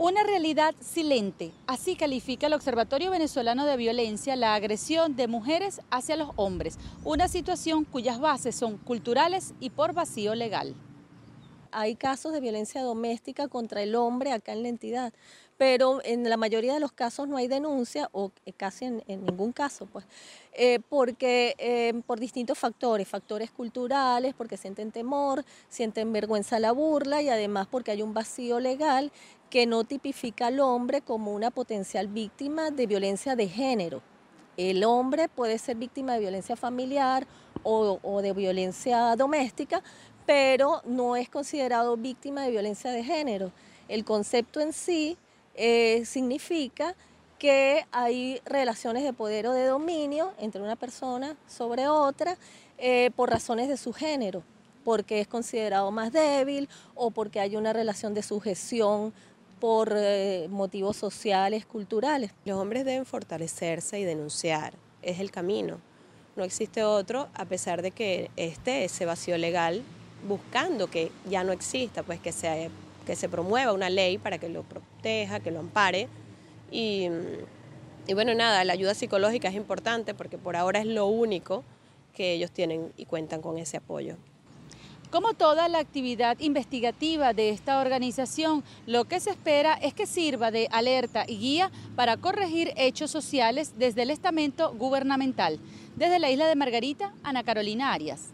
Una 0.00 0.22
realidad 0.22 0.76
silente, 0.78 1.50
así 1.66 1.96
califica 1.96 2.46
el 2.46 2.52
Observatorio 2.52 3.10
Venezolano 3.10 3.66
de 3.66 3.76
Violencia 3.76 4.36
la 4.36 4.54
agresión 4.54 5.16
de 5.16 5.26
mujeres 5.26 5.80
hacia 5.90 6.14
los 6.14 6.30
hombres, 6.36 6.78
una 7.02 7.26
situación 7.26 7.84
cuyas 7.84 8.20
bases 8.20 8.54
son 8.54 8.76
culturales 8.76 9.54
y 9.58 9.70
por 9.70 9.94
vacío 9.94 10.36
legal. 10.36 10.76
Hay 11.70 11.94
casos 11.96 12.32
de 12.32 12.40
violencia 12.40 12.82
doméstica 12.82 13.48
contra 13.48 13.82
el 13.82 13.94
hombre 13.94 14.32
acá 14.32 14.52
en 14.52 14.62
la 14.62 14.68
entidad, 14.68 15.12
pero 15.56 16.00
en 16.04 16.28
la 16.28 16.36
mayoría 16.36 16.74
de 16.74 16.80
los 16.80 16.92
casos 16.92 17.28
no 17.28 17.36
hay 17.36 17.48
denuncia 17.48 18.08
o 18.12 18.30
casi 18.56 18.86
en, 18.86 19.02
ningún 19.06 19.52
caso, 19.52 19.86
pues, 19.86 20.06
eh, 20.52 20.78
porque 20.88 21.54
eh, 21.58 22.00
por 22.06 22.20
distintos 22.20 22.58
factores, 22.58 23.08
factores 23.08 23.50
culturales, 23.50 24.34
porque 24.34 24.56
sienten 24.56 24.92
temor, 24.92 25.44
sienten 25.68 26.12
vergüenza 26.12 26.58
la 26.60 26.72
burla 26.72 27.22
y 27.22 27.28
además 27.28 27.66
porque 27.70 27.90
hay 27.90 28.02
un 28.02 28.14
vacío 28.14 28.60
legal 28.60 29.10
que 29.50 29.66
no 29.66 29.84
tipifica 29.84 30.46
al 30.46 30.60
hombre 30.60 31.00
como 31.00 31.32
una 31.32 31.50
potencial 31.50 32.06
víctima 32.08 32.70
de 32.70 32.86
violencia 32.86 33.34
de 33.34 33.48
género. 33.48 34.02
El 34.56 34.82
hombre 34.82 35.28
puede 35.28 35.56
ser 35.58 35.76
víctima 35.76 36.14
de 36.14 36.18
violencia 36.18 36.56
familiar 36.56 37.28
o, 37.62 38.20
de 38.22 38.32
violencia 38.32 39.14
doméstica, 39.16 39.82
pero 40.28 40.82
no 40.84 41.16
es 41.16 41.30
considerado 41.30 41.96
víctima 41.96 42.42
de 42.42 42.50
violencia 42.50 42.90
de 42.90 43.02
género. 43.02 43.50
El 43.88 44.04
concepto 44.04 44.60
en 44.60 44.74
sí 44.74 45.16
eh, 45.54 46.02
significa 46.04 46.94
que 47.38 47.86
hay 47.92 48.42
relaciones 48.44 49.04
de 49.04 49.14
poder 49.14 49.46
o 49.46 49.54
de 49.54 49.64
dominio 49.64 50.34
entre 50.38 50.60
una 50.60 50.76
persona 50.76 51.34
sobre 51.46 51.88
otra 51.88 52.36
eh, 52.76 53.10
por 53.16 53.30
razones 53.30 53.70
de 53.70 53.78
su 53.78 53.94
género, 53.94 54.42
porque 54.84 55.22
es 55.22 55.28
considerado 55.28 55.90
más 55.92 56.12
débil 56.12 56.68
o 56.94 57.10
porque 57.10 57.40
hay 57.40 57.56
una 57.56 57.72
relación 57.72 58.12
de 58.12 58.22
sujeción 58.22 59.14
por 59.58 59.94
eh, 59.96 60.46
motivos 60.50 60.98
sociales, 60.98 61.64
culturales. 61.64 62.32
Los 62.44 62.58
hombres 62.58 62.84
deben 62.84 63.06
fortalecerse 63.06 63.98
y 63.98 64.04
denunciar, 64.04 64.74
es 65.00 65.20
el 65.20 65.30
camino. 65.30 65.80
No 66.36 66.44
existe 66.44 66.84
otro, 66.84 67.28
a 67.32 67.46
pesar 67.46 67.80
de 67.80 67.92
que 67.92 68.30
esté 68.36 68.84
ese 68.84 69.06
vacío 69.06 69.38
legal, 69.38 69.82
buscando 70.26 70.88
que 70.88 71.12
ya 71.28 71.44
no 71.44 71.52
exista, 71.52 72.02
pues 72.02 72.20
que 72.20 72.32
se, 72.32 72.70
que 73.06 73.16
se 73.16 73.28
promueva 73.28 73.72
una 73.72 73.90
ley 73.90 74.18
para 74.18 74.38
que 74.38 74.48
lo 74.48 74.62
proteja, 74.62 75.40
que 75.40 75.50
lo 75.50 75.60
ampare. 75.60 76.08
Y, 76.70 77.08
y 78.06 78.14
bueno, 78.14 78.34
nada, 78.34 78.64
la 78.64 78.72
ayuda 78.72 78.94
psicológica 78.94 79.48
es 79.48 79.54
importante 79.54 80.14
porque 80.14 80.38
por 80.38 80.56
ahora 80.56 80.80
es 80.80 80.86
lo 80.86 81.06
único 81.06 81.64
que 82.14 82.32
ellos 82.32 82.50
tienen 82.50 82.92
y 82.96 83.04
cuentan 83.04 83.40
con 83.40 83.58
ese 83.58 83.76
apoyo. 83.76 84.16
Como 85.10 85.32
toda 85.32 85.68
la 85.68 85.78
actividad 85.78 86.38
investigativa 86.38 87.32
de 87.32 87.48
esta 87.48 87.80
organización, 87.80 88.62
lo 88.86 89.06
que 89.06 89.20
se 89.20 89.30
espera 89.30 89.72
es 89.74 89.94
que 89.94 90.06
sirva 90.06 90.50
de 90.50 90.68
alerta 90.70 91.24
y 91.26 91.38
guía 91.38 91.70
para 91.96 92.18
corregir 92.18 92.74
hechos 92.76 93.10
sociales 93.10 93.72
desde 93.78 94.02
el 94.02 94.10
estamento 94.10 94.74
gubernamental. 94.74 95.60
Desde 95.96 96.18
la 96.18 96.30
isla 96.30 96.46
de 96.46 96.56
Margarita, 96.56 97.14
Ana 97.22 97.42
Carolina 97.42 97.94
Arias. 97.94 98.32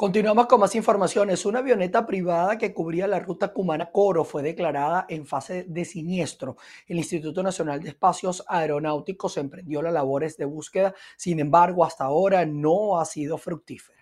Continuamos 0.00 0.46
con 0.46 0.60
más 0.60 0.76
informaciones. 0.76 1.44
Una 1.44 1.58
avioneta 1.58 2.06
privada 2.06 2.56
que 2.56 2.72
cubría 2.72 3.08
la 3.08 3.18
ruta 3.18 3.52
Cumana-Coro 3.52 4.22
fue 4.22 4.44
declarada 4.44 5.06
en 5.08 5.26
fase 5.26 5.64
de 5.64 5.84
siniestro. 5.84 6.56
El 6.86 6.98
Instituto 6.98 7.42
Nacional 7.42 7.82
de 7.82 7.88
Espacios 7.88 8.44
Aeronáuticos 8.46 9.36
emprendió 9.38 9.82
las 9.82 9.92
labores 9.92 10.36
de 10.36 10.44
búsqueda, 10.44 10.94
sin 11.16 11.40
embargo, 11.40 11.84
hasta 11.84 12.04
ahora 12.04 12.46
no 12.46 13.00
ha 13.00 13.04
sido 13.06 13.38
fructífera. 13.38 13.97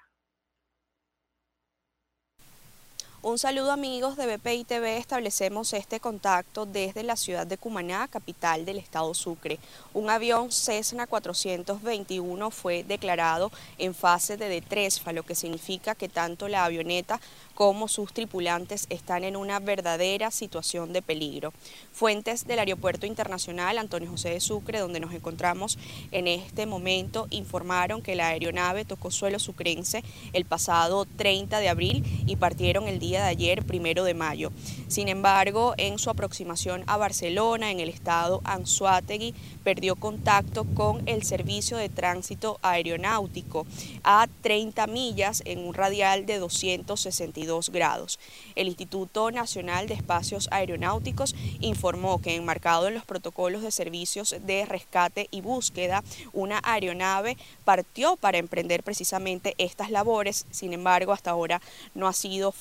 Un 3.29 3.39
saludo 3.39 3.73
amigos 3.73 4.17
de 4.17 4.37
BPI 4.37 4.62
TV, 4.62 4.99
establecemos 4.99 5.73
este 5.73 5.99
contacto 5.99 6.65
desde 6.65 7.03
la 7.03 7.17
ciudad 7.17 7.45
de 7.45 7.59
Cumaná, 7.59 8.07
capital 8.07 8.65
del 8.65 8.79
estado 8.79 9.12
Sucre. 9.15 9.59
Un 9.95 10.11
avión 10.11 10.53
Cessna 10.53 11.09
421 11.09 12.51
fue 12.53 12.85
declarado 12.85 13.51
en 13.79 13.97
fase 13.97 14.37
de 14.37 14.49
detresfa, 14.49 15.12
lo 15.12 15.25
que 15.25 15.35
significa 15.35 15.97
que 15.97 16.09
tanto 16.09 16.47
la 16.47 16.65
avioneta 16.65 17.21
como 17.57 17.89
sus 17.89 18.12
tripulantes 18.12 18.87
están 18.91 19.25
en 19.25 19.35
una 19.35 19.59
verdadera 19.59 20.31
situación 20.31 20.93
de 20.93 21.03
peligro. 21.03 21.53
Fuentes 21.93 22.47
del 22.47 22.61
Aeropuerto 22.61 23.07
Internacional 23.07 23.79
Antonio 23.79 24.11
José 24.11 24.29
de 24.29 24.41
Sucre, 24.41 24.79
donde 24.79 25.01
nos 25.01 25.12
encontramos 25.12 25.79
en 26.12 26.29
este 26.29 26.67
momento, 26.67 27.27
informaron 27.31 28.03
que 28.03 28.15
la 28.15 28.29
aeronave 28.29 28.85
tocó 28.85 29.11
suelo 29.11 29.41
sucrense 29.41 30.05
el 30.33 30.45
pasado 30.45 31.07
30 31.17 31.59
de 31.59 31.69
abril 31.71 32.05
y 32.27 32.37
partieron 32.37 32.87
el 32.87 33.01
día 33.01 33.15
de 33.22 33.29
ayer, 33.29 33.64
primero 33.64 34.05
de 34.05 34.14
mayo. 34.14 34.50
Sin 34.88 35.09
embargo, 35.09 35.74
en 35.76 35.98
su 35.98 36.11
aproximación 36.11 36.85
a 36.87 36.96
Barcelona, 36.96 37.70
en 37.70 37.81
el 37.81 37.88
estado 37.88 38.40
Anzuategui, 38.44 39.35
perdió 39.64 39.96
contacto 39.96 40.64
con 40.74 41.07
el 41.09 41.22
servicio 41.22 41.76
de 41.76 41.88
tránsito 41.88 42.59
aeronáutico 42.62 43.66
a 44.05 44.29
30 44.42 44.87
millas 44.87 45.42
en 45.44 45.66
un 45.66 45.74
radial 45.74 46.26
de 46.26 46.38
262 46.38 47.70
grados. 47.70 48.18
El 48.55 48.68
Instituto 48.68 49.31
Nacional 49.31 49.88
de 49.88 49.94
Espacios 49.94 50.48
Aeronáuticos 50.50 51.35
informó 51.61 52.20
que 52.20 52.35
enmarcado 52.37 52.88
en 52.88 52.94
los 52.94 53.05
protocolos 53.05 53.62
de 53.62 53.70
servicios 53.70 54.37
de 54.46 54.64
rescate 54.66 55.29
y 55.31 55.40
búsqueda, 55.40 56.05
una 56.33 56.61
aeronave 56.62 57.37
partió 57.64 58.16
para 58.16 58.38
emprender 58.38 58.83
precisamente 58.83 59.55
estas 59.59 59.90
labores, 59.90 60.46
sin 60.50 60.72
embargo 60.72 61.12
hasta 61.12 61.31
ahora 61.31 61.61
no 61.94 62.09
ha 62.09 62.12
sido 62.12 62.52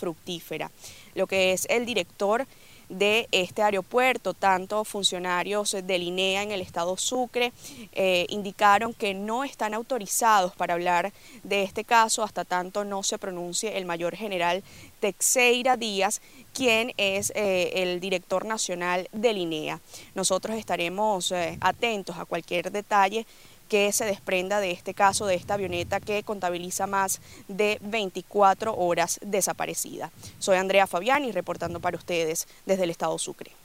Lo 1.15 1.27
que 1.27 1.53
es 1.53 1.65
el 1.69 1.86
director 1.86 2.45
de 2.89 3.27
este 3.31 3.62
aeropuerto. 3.62 4.34
Tanto 4.34 4.84
funcionarios 4.84 5.75
del 5.84 6.03
INEA 6.03 6.43
en 6.43 6.51
el 6.51 6.62
estado 6.62 6.97
Sucre 6.97 7.51
eh, 7.93 8.25
indicaron 8.29 8.93
que 8.93 9.13
no 9.13 9.43
están 9.43 9.73
autorizados 9.73 10.55
para 10.55 10.73
hablar 10.73 11.12
de 11.43 11.63
este 11.63 11.84
caso 11.84 12.23
hasta 12.23 12.45
tanto 12.45 12.84
no 12.84 13.03
se 13.03 13.17
pronuncie 13.17 13.77
el 13.77 13.86
mayor 13.86 14.15
general 14.15 14.63
Texeira 14.99 15.77
Díaz, 15.77 16.21
quien 16.53 16.93
es 16.97 17.31
eh, 17.36 17.71
el 17.75 17.99
director 17.99 18.45
nacional 18.45 19.10
del 19.12 19.38
INEA. 19.38 19.79
Nosotros 20.13 20.58
estaremos 20.58 21.31
eh, 21.31 21.58
atentos 21.62 22.17
a 22.17 22.25
cualquier 22.25 22.71
detalle 22.71 23.25
que 23.67 23.91
se 23.91 24.06
desprenda 24.06 24.60
de 24.60 24.71
este 24.71 24.93
caso, 24.93 25.25
de 25.25 25.36
esta 25.36 25.56
avioneta 25.56 25.99
que 25.99 26.23
contabiliza 26.23 26.88
más 26.88 27.21
de 27.47 27.78
24 27.82 28.75
horas 28.75 29.19
desaparecida. 29.21 30.12
Soy 30.39 30.58
Andrea 30.58 30.88
Fabiani 30.88 31.32
reportando 31.32 31.80
para 31.80 31.97
ustedes 31.97 32.47
desde 32.65 32.84
el 32.84 32.89
estado 32.89 33.17
Sucre. 33.17 33.64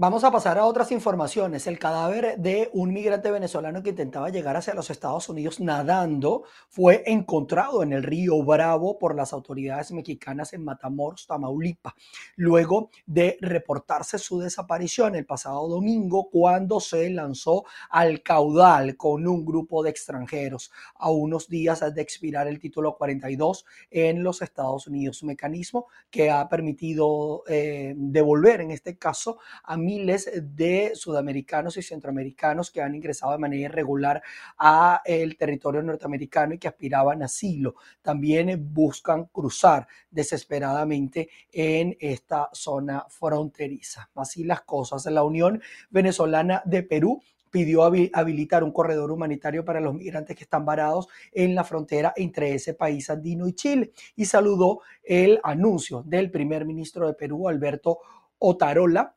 Vamos 0.00 0.24
a 0.24 0.30
pasar 0.30 0.56
a 0.56 0.64
otras 0.64 0.92
informaciones. 0.92 1.66
El 1.66 1.78
cadáver 1.78 2.38
de 2.38 2.70
un 2.72 2.90
migrante 2.90 3.30
venezolano 3.30 3.82
que 3.82 3.90
intentaba 3.90 4.30
llegar 4.30 4.56
hacia 4.56 4.72
los 4.72 4.88
Estados 4.88 5.28
Unidos 5.28 5.60
nadando 5.60 6.44
fue 6.70 7.02
encontrado 7.04 7.82
en 7.82 7.92
el 7.92 8.02
río 8.02 8.42
Bravo 8.42 8.98
por 8.98 9.14
las 9.14 9.34
autoridades 9.34 9.92
mexicanas 9.92 10.54
en 10.54 10.64
Matamoros, 10.64 11.26
Tamaulipas, 11.26 11.92
luego 12.36 12.88
de 13.04 13.36
reportarse 13.42 14.18
su 14.18 14.38
desaparición 14.38 15.16
el 15.16 15.26
pasado 15.26 15.68
domingo 15.68 16.30
cuando 16.30 16.80
se 16.80 17.10
lanzó 17.10 17.64
al 17.90 18.22
caudal 18.22 18.96
con 18.96 19.28
un 19.28 19.44
grupo 19.44 19.82
de 19.82 19.90
extranjeros 19.90 20.72
a 20.94 21.10
unos 21.10 21.46
días 21.46 21.84
de 21.94 22.00
expirar 22.00 22.48
el 22.48 22.58
título 22.58 22.96
42 22.96 23.66
en 23.90 24.22
los 24.22 24.40
Estados 24.40 24.86
Unidos, 24.86 25.22
mecanismo 25.24 25.88
que 26.10 26.30
ha 26.30 26.48
permitido 26.48 27.44
eh, 27.46 27.92
devolver 27.98 28.62
en 28.62 28.70
este 28.70 28.96
caso 28.96 29.36
a 29.62 29.76
miles 29.90 30.30
de 30.40 30.92
sudamericanos 30.94 31.76
y 31.76 31.82
centroamericanos 31.82 32.70
que 32.70 32.80
han 32.80 32.94
ingresado 32.94 33.32
de 33.32 33.38
manera 33.38 33.64
irregular 33.64 34.22
a 34.56 35.02
el 35.04 35.36
territorio 35.36 35.82
norteamericano 35.82 36.54
y 36.54 36.58
que 36.58 36.68
aspiraban 36.68 37.22
a 37.22 37.24
asilo. 37.24 37.74
También 38.00 38.72
buscan 38.72 39.24
cruzar 39.26 39.88
desesperadamente 40.10 41.28
en 41.50 41.96
esta 41.98 42.48
zona 42.52 43.04
fronteriza. 43.08 44.08
Así 44.14 44.44
las 44.44 44.60
cosas. 44.60 45.06
La 45.06 45.24
Unión 45.24 45.60
Venezolana 45.90 46.62
de 46.64 46.84
Perú 46.84 47.20
pidió 47.50 47.82
habilitar 47.82 48.62
un 48.62 48.70
corredor 48.70 49.10
humanitario 49.10 49.64
para 49.64 49.80
los 49.80 49.92
migrantes 49.92 50.36
que 50.36 50.44
están 50.44 50.64
varados 50.64 51.08
en 51.32 51.56
la 51.56 51.64
frontera 51.64 52.12
entre 52.16 52.54
ese 52.54 52.74
país 52.74 53.10
andino 53.10 53.48
y 53.48 53.54
Chile 53.54 53.90
y 54.14 54.24
saludó 54.26 54.82
el 55.02 55.40
anuncio 55.42 56.04
del 56.04 56.30
primer 56.30 56.64
ministro 56.64 57.08
de 57.08 57.14
Perú, 57.14 57.48
Alberto 57.48 57.98
Otarola, 58.38 59.16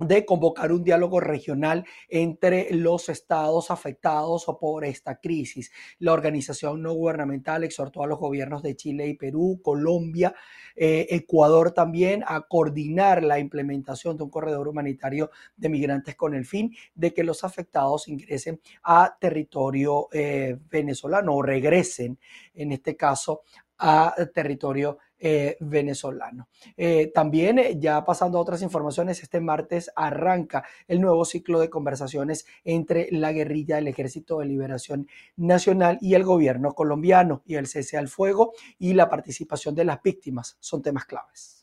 de 0.00 0.24
convocar 0.24 0.72
un 0.72 0.82
diálogo 0.82 1.20
regional 1.20 1.84
entre 2.08 2.72
los 2.72 3.08
estados 3.08 3.70
afectados 3.70 4.46
por 4.58 4.84
esta 4.84 5.20
crisis. 5.20 5.70
La 5.98 6.12
organización 6.12 6.82
no 6.82 6.94
gubernamental 6.94 7.64
exhortó 7.64 8.02
a 8.02 8.06
los 8.06 8.18
gobiernos 8.18 8.62
de 8.62 8.76
Chile 8.76 9.06
y 9.08 9.14
Perú, 9.14 9.60
Colombia, 9.62 10.34
eh, 10.74 11.06
Ecuador 11.10 11.72
también 11.72 12.24
a 12.26 12.40
coordinar 12.42 13.22
la 13.22 13.38
implementación 13.38 14.16
de 14.16 14.24
un 14.24 14.30
corredor 14.30 14.68
humanitario 14.68 15.30
de 15.56 15.68
migrantes 15.68 16.16
con 16.16 16.34
el 16.34 16.46
fin 16.46 16.74
de 16.94 17.12
que 17.12 17.24
los 17.24 17.44
afectados 17.44 18.08
ingresen 18.08 18.60
a 18.82 19.16
territorio 19.20 20.08
eh, 20.12 20.56
venezolano 20.70 21.34
o 21.34 21.42
regresen, 21.42 22.18
en 22.54 22.72
este 22.72 22.96
caso, 22.96 23.42
a 23.78 24.14
territorio 24.34 24.98
eh, 25.20 25.56
venezolano. 25.60 26.48
Eh, 26.76 27.12
también, 27.14 27.58
eh, 27.58 27.76
ya 27.78 28.04
pasando 28.04 28.38
a 28.38 28.40
otras 28.40 28.62
informaciones, 28.62 29.22
este 29.22 29.40
martes 29.40 29.90
arranca 29.94 30.64
el 30.88 31.00
nuevo 31.00 31.24
ciclo 31.24 31.60
de 31.60 31.68
conversaciones 31.68 32.46
entre 32.64 33.08
la 33.10 33.32
guerrilla 33.32 33.76
del 33.76 33.88
Ejército 33.88 34.38
de 34.38 34.46
Liberación 34.46 35.08
Nacional 35.36 35.98
y 36.00 36.14
el 36.14 36.24
gobierno 36.24 36.72
colombiano 36.72 37.42
y 37.44 37.56
el 37.56 37.66
cese 37.66 37.98
al 37.98 38.08
fuego 38.08 38.52
y 38.78 38.94
la 38.94 39.10
participación 39.10 39.74
de 39.74 39.84
las 39.84 40.02
víctimas 40.02 40.56
son 40.60 40.82
temas 40.82 41.04
claves. 41.04 41.59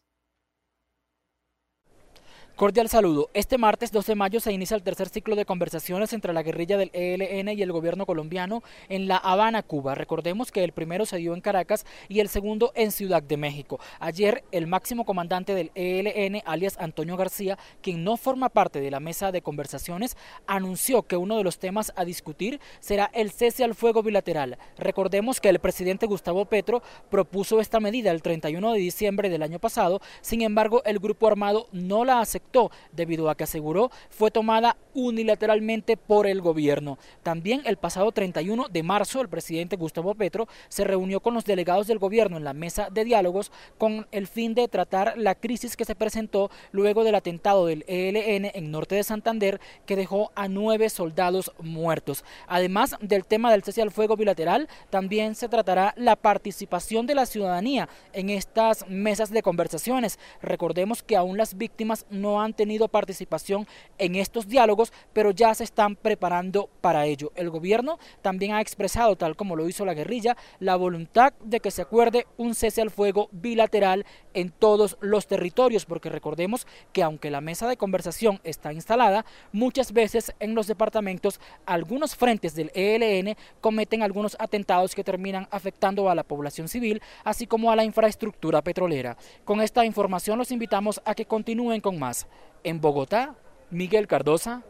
Cordial 2.57 2.89
saludo. 2.89 3.29
Este 3.35 3.59
martes 3.59 3.91
2 3.91 4.03
de 4.07 4.15
mayo 4.15 4.39
se 4.39 4.51
inicia 4.51 4.73
el 4.73 4.81
tercer 4.81 5.09
ciclo 5.09 5.35
de 5.35 5.45
conversaciones 5.45 6.11
entre 6.11 6.33
la 6.33 6.41
guerrilla 6.41 6.75
del 6.75 6.89
ELN 6.91 7.49
y 7.49 7.61
el 7.61 7.71
gobierno 7.71 8.07
colombiano 8.07 8.63
en 8.89 9.07
La 9.07 9.17
Habana, 9.17 9.61
Cuba. 9.61 9.93
Recordemos 9.93 10.51
que 10.51 10.63
el 10.63 10.71
primero 10.71 11.05
se 11.05 11.17
dio 11.17 11.35
en 11.35 11.41
Caracas 11.41 11.85
y 12.09 12.19
el 12.19 12.29
segundo 12.29 12.71
en 12.73 12.91
Ciudad 12.91 13.21
de 13.21 13.37
México. 13.37 13.79
Ayer 13.99 14.43
el 14.51 14.65
máximo 14.65 15.05
comandante 15.05 15.53
del 15.53 15.69
ELN, 15.75 16.41
alias 16.45 16.77
Antonio 16.79 17.15
García, 17.15 17.59
quien 17.83 18.03
no 18.03 18.17
forma 18.17 18.49
parte 18.49 18.81
de 18.81 18.89
la 18.89 18.99
mesa 18.99 19.31
de 19.31 19.43
conversaciones, 19.43 20.17
anunció 20.47 21.03
que 21.03 21.15
uno 21.15 21.37
de 21.37 21.43
los 21.43 21.59
temas 21.59 21.93
a 21.95 22.05
discutir 22.05 22.59
será 22.79 23.11
el 23.13 23.29
cese 23.29 23.65
al 23.65 23.75
fuego 23.75 24.01
bilateral. 24.01 24.57
Recordemos 24.79 25.39
que 25.39 25.49
el 25.49 25.59
presidente 25.59 26.07
Gustavo 26.07 26.45
Petro 26.45 26.81
propuso 27.11 27.59
esta 27.59 27.79
medida 27.79 28.09
el 28.09 28.23
31 28.23 28.73
de 28.73 28.79
diciembre 28.79 29.29
del 29.29 29.43
año 29.43 29.59
pasado, 29.59 30.01
sin 30.21 30.41
embargo 30.41 30.81
el 30.85 30.97
grupo 30.97 31.27
armado 31.27 31.67
no 31.71 32.03
la 32.03 32.19
aceptó 32.19 32.46
debido 32.91 33.29
a 33.29 33.35
que 33.35 33.43
aseguró 33.43 33.91
fue 34.09 34.31
tomada 34.31 34.77
unilateralmente 34.93 35.97
por 35.97 36.27
el 36.27 36.41
gobierno. 36.41 36.97
También 37.23 37.61
el 37.65 37.77
pasado 37.77 38.11
31 38.11 38.67
de 38.69 38.83
marzo 38.83 39.21
el 39.21 39.29
presidente 39.29 39.75
Gustavo 39.75 40.15
Petro 40.15 40.47
se 40.69 40.83
reunió 40.83 41.19
con 41.19 41.33
los 41.33 41.45
delegados 41.45 41.87
del 41.87 41.99
gobierno 41.99 42.37
en 42.37 42.43
la 42.43 42.53
mesa 42.53 42.89
de 42.91 43.05
diálogos 43.05 43.51
con 43.77 44.07
el 44.11 44.27
fin 44.27 44.55
de 44.55 44.67
tratar 44.67 45.13
la 45.17 45.35
crisis 45.35 45.77
que 45.77 45.85
se 45.85 45.95
presentó 45.95 46.49
luego 46.71 47.03
del 47.03 47.15
atentado 47.15 47.65
del 47.67 47.83
ELN 47.87 48.51
en 48.53 48.71
norte 48.71 48.95
de 48.95 49.03
Santander 49.03 49.59
que 49.85 49.95
dejó 49.95 50.31
a 50.35 50.47
nueve 50.47 50.89
soldados 50.89 51.51
muertos. 51.59 52.23
Además 52.47 52.95
del 53.01 53.25
tema 53.25 53.51
del 53.51 53.63
cese 53.63 53.81
al 53.81 53.91
fuego 53.91 54.15
bilateral, 54.15 54.67
también 54.89 55.35
se 55.35 55.49
tratará 55.49 55.93
la 55.97 56.15
participación 56.15 57.05
de 57.05 57.15
la 57.15 57.25
ciudadanía 57.25 57.89
en 58.13 58.29
estas 58.29 58.87
mesas 58.87 59.29
de 59.29 59.41
conversaciones. 59.41 60.19
Recordemos 60.41 61.03
que 61.03 61.15
aún 61.15 61.37
las 61.37 61.57
víctimas 61.57 62.05
no 62.09 62.36
han 62.39 62.53
tenido 62.53 62.87
participación 62.87 63.67
en 63.97 64.15
estos 64.15 64.47
diálogos, 64.47 64.93
pero 65.13 65.31
ya 65.31 65.53
se 65.53 65.63
están 65.63 65.95
preparando 65.95 66.69
para 66.81 67.05
ello. 67.05 67.31
El 67.35 67.49
gobierno 67.49 67.99
también 68.21 68.53
ha 68.53 68.61
expresado, 68.61 69.15
tal 69.15 69.35
como 69.35 69.55
lo 69.55 69.67
hizo 69.67 69.85
la 69.85 69.93
guerrilla, 69.93 70.37
la 70.59 70.75
voluntad 70.75 71.33
de 71.43 71.59
que 71.59 71.71
se 71.71 71.81
acuerde 71.81 72.27
un 72.37 72.55
cese 72.55 72.81
al 72.81 72.91
fuego 72.91 73.29
bilateral 73.31 74.05
en 74.33 74.51
todos 74.51 74.97
los 75.01 75.27
territorios, 75.27 75.85
porque 75.85 76.09
recordemos 76.09 76.67
que 76.93 77.03
aunque 77.03 77.31
la 77.31 77.41
mesa 77.41 77.67
de 77.67 77.77
conversación 77.77 78.39
está 78.43 78.73
instalada, 78.73 79.25
muchas 79.51 79.91
veces 79.91 80.33
en 80.39 80.55
los 80.55 80.67
departamentos 80.67 81.39
algunos 81.65 82.15
frentes 82.15 82.55
del 82.55 82.71
ELN 82.73 83.35
cometen 83.61 84.03
algunos 84.03 84.37
atentados 84.39 84.93
que 84.93 85.03
terminan 85.03 85.47
afectando 85.51 86.09
a 86.09 86.15
la 86.15 86.23
población 86.23 86.67
civil, 86.67 87.01
así 87.23 87.47
como 87.47 87.71
a 87.71 87.75
la 87.75 87.83
infraestructura 87.83 88.61
petrolera. 88.61 89.17
Con 89.45 89.61
esta 89.61 89.85
información 89.85 90.37
los 90.37 90.51
invitamos 90.51 91.01
a 91.05 91.15
que 91.15 91.25
continúen 91.25 91.81
con 91.81 91.97
más. 91.97 92.26
En 92.63 92.81
Bogotá, 92.81 93.35
Miguel 93.69 94.07
Cardosa, 94.07 94.63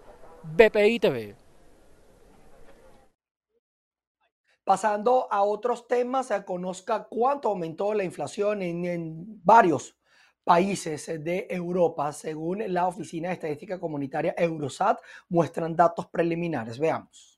BPI 0.44 1.00
TV. 1.00 1.36
Pasando 4.64 5.28
a 5.32 5.44
otros 5.44 5.88
temas, 5.88 6.28
se 6.28 6.44
conozca 6.44 7.08
cuánto 7.10 7.48
aumentó 7.48 7.94
la 7.94 8.04
inflación 8.04 8.62
en, 8.62 9.42
varios 9.44 9.98
países 10.44 11.08
de 11.24 11.48
Europa. 11.50 12.12
Según 12.12 12.64
la 12.74 12.86
Oficina 12.88 13.30
de 13.30 13.36
Estadística 13.36 13.80
Comunitaria 13.80 14.36
Eurosat, 14.38 15.00
muestran 15.30 15.74
datos 15.74 16.08
preliminares. 16.08 16.78
Veamos. 16.80 17.37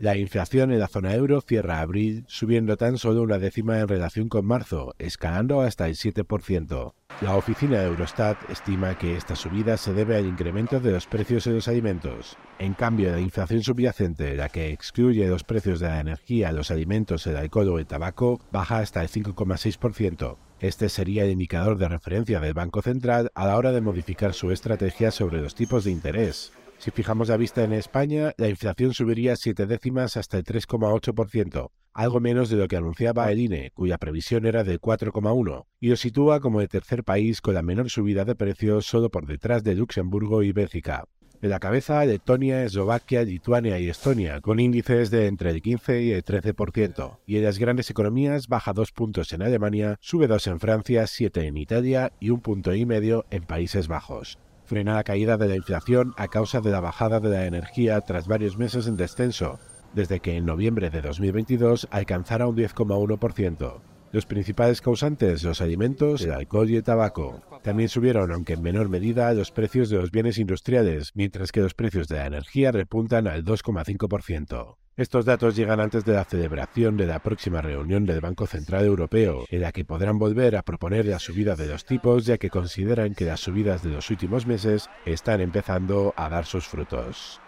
La 0.00 0.16
inflación 0.16 0.72
en 0.72 0.78
la 0.78 0.88
zona 0.88 1.14
euro 1.14 1.42
cierra 1.42 1.82
abril 1.82 2.24
subiendo 2.26 2.78
tan 2.78 2.96
solo 2.96 3.20
una 3.20 3.38
décima 3.38 3.80
en 3.80 3.86
relación 3.86 4.30
con 4.30 4.46
marzo, 4.46 4.94
escalando 4.98 5.60
hasta 5.60 5.88
el 5.88 5.94
7%. 5.94 6.94
La 7.20 7.36
oficina 7.36 7.80
de 7.80 7.88
Eurostat 7.88 8.38
estima 8.48 8.96
que 8.96 9.14
esta 9.14 9.36
subida 9.36 9.76
se 9.76 9.92
debe 9.92 10.16
al 10.16 10.24
incremento 10.24 10.80
de 10.80 10.92
los 10.92 11.06
precios 11.06 11.44
de 11.44 11.52
los 11.52 11.68
alimentos. 11.68 12.38
En 12.58 12.72
cambio, 12.72 13.12
la 13.12 13.20
inflación 13.20 13.62
subyacente, 13.62 14.36
la 14.36 14.48
que 14.48 14.72
excluye 14.72 15.28
los 15.28 15.44
precios 15.44 15.80
de 15.80 15.88
la 15.88 16.00
energía, 16.00 16.50
los 16.50 16.70
alimentos, 16.70 17.26
el 17.26 17.36
alcohol 17.36 17.68
o 17.68 17.78
el 17.78 17.86
tabaco, 17.86 18.40
baja 18.50 18.78
hasta 18.78 19.02
el 19.02 19.10
5,6%. 19.10 20.38
Este 20.60 20.88
sería 20.88 21.24
el 21.24 21.32
indicador 21.32 21.76
de 21.76 21.88
referencia 21.90 22.40
del 22.40 22.54
Banco 22.54 22.80
Central 22.80 23.30
a 23.34 23.46
la 23.46 23.58
hora 23.58 23.70
de 23.70 23.82
modificar 23.82 24.32
su 24.32 24.50
estrategia 24.50 25.10
sobre 25.10 25.42
los 25.42 25.54
tipos 25.54 25.84
de 25.84 25.90
interés. 25.90 26.52
Si 26.80 26.90
fijamos 26.90 27.28
la 27.28 27.36
vista 27.36 27.62
en 27.62 27.74
España, 27.74 28.32
la 28.38 28.48
inflación 28.48 28.94
subiría 28.94 29.36
siete 29.36 29.66
décimas 29.66 30.16
hasta 30.16 30.38
el 30.38 30.44
3,8%, 30.44 31.68
algo 31.92 32.20
menos 32.20 32.48
de 32.48 32.56
lo 32.56 32.68
que 32.68 32.76
anunciaba 32.78 33.30
el 33.30 33.38
INE, 33.38 33.70
cuya 33.74 33.98
previsión 33.98 34.46
era 34.46 34.64
de 34.64 34.80
4,1%, 34.80 35.66
y 35.78 35.88
lo 35.90 35.96
sitúa 35.96 36.40
como 36.40 36.62
el 36.62 36.70
tercer 36.70 37.04
país 37.04 37.42
con 37.42 37.52
la 37.52 37.60
menor 37.60 37.90
subida 37.90 38.24
de 38.24 38.34
precios 38.34 38.86
solo 38.86 39.10
por 39.10 39.26
detrás 39.26 39.62
de 39.62 39.74
Luxemburgo 39.74 40.42
y 40.42 40.52
Bélgica. 40.52 41.04
De 41.42 41.48
la 41.48 41.58
cabeza, 41.58 42.02
Letonia, 42.06 42.64
Eslovaquia, 42.64 43.24
Lituania 43.24 43.78
y 43.78 43.90
Estonia, 43.90 44.40
con 44.40 44.58
índices 44.58 45.10
de 45.10 45.26
entre 45.26 45.50
el 45.50 45.60
15 45.60 46.02
y 46.02 46.12
el 46.12 46.24
13%. 46.24 47.18
Y 47.26 47.36
en 47.36 47.44
las 47.44 47.58
grandes 47.58 47.90
economías 47.90 48.48
baja 48.48 48.72
dos 48.72 48.92
puntos 48.92 49.34
en 49.34 49.42
Alemania, 49.42 49.98
sube 50.00 50.28
dos 50.28 50.46
en 50.46 50.58
Francia, 50.58 51.06
siete 51.06 51.46
en 51.46 51.58
Italia 51.58 52.14
y 52.20 52.30
un 52.30 52.40
punto 52.40 52.74
y 52.74 52.86
medio 52.86 53.26
en 53.30 53.42
Países 53.42 53.86
Bajos 53.86 54.38
frena 54.70 54.94
la 54.94 55.02
caída 55.02 55.36
de 55.36 55.48
la 55.48 55.56
inflación 55.56 56.14
a 56.16 56.28
causa 56.28 56.60
de 56.60 56.70
la 56.70 56.78
bajada 56.78 57.18
de 57.18 57.28
la 57.28 57.44
energía 57.44 58.00
tras 58.02 58.28
varios 58.28 58.56
meses 58.56 58.86
en 58.86 58.96
descenso, 58.96 59.58
desde 59.94 60.20
que 60.20 60.36
en 60.36 60.46
noviembre 60.46 60.90
de 60.90 61.02
2022 61.02 61.88
alcanzara 61.90 62.46
un 62.46 62.56
10,1%. 62.56 63.80
Los 64.12 64.26
principales 64.26 64.80
causantes, 64.80 65.42
los 65.42 65.60
alimentos, 65.60 66.22
el 66.22 66.30
alcohol 66.30 66.70
y 66.70 66.76
el 66.76 66.84
tabaco. 66.84 67.42
También 67.64 67.88
subieron, 67.88 68.30
aunque 68.30 68.52
en 68.52 68.62
menor 68.62 68.88
medida, 68.88 69.34
los 69.34 69.50
precios 69.50 69.90
de 69.90 69.96
los 69.96 70.12
bienes 70.12 70.38
industriales, 70.38 71.10
mientras 71.14 71.50
que 71.50 71.62
los 71.62 71.74
precios 71.74 72.06
de 72.06 72.18
la 72.18 72.26
energía 72.26 72.70
repuntan 72.70 73.26
al 73.26 73.44
2,5%. 73.44 74.76
Estos 75.00 75.24
datos 75.24 75.56
llegan 75.56 75.80
antes 75.80 76.04
de 76.04 76.12
la 76.12 76.26
celebración 76.26 76.98
de 76.98 77.06
la 77.06 77.20
próxima 77.20 77.62
reunión 77.62 78.04
del 78.04 78.20
Banco 78.20 78.46
Central 78.46 78.84
Europeo, 78.84 79.46
en 79.48 79.62
la 79.62 79.72
que 79.72 79.86
podrán 79.86 80.18
volver 80.18 80.56
a 80.56 80.62
proponer 80.62 81.06
la 81.06 81.18
subida 81.18 81.56
de 81.56 81.68
los 81.68 81.86
tipos, 81.86 82.26
ya 82.26 82.36
que 82.36 82.50
consideran 82.50 83.14
que 83.14 83.24
las 83.24 83.40
subidas 83.40 83.82
de 83.82 83.88
los 83.88 84.10
últimos 84.10 84.46
meses 84.46 84.90
están 85.06 85.40
empezando 85.40 86.12
a 86.18 86.28
dar 86.28 86.44
sus 86.44 86.68
frutos. 86.68 87.40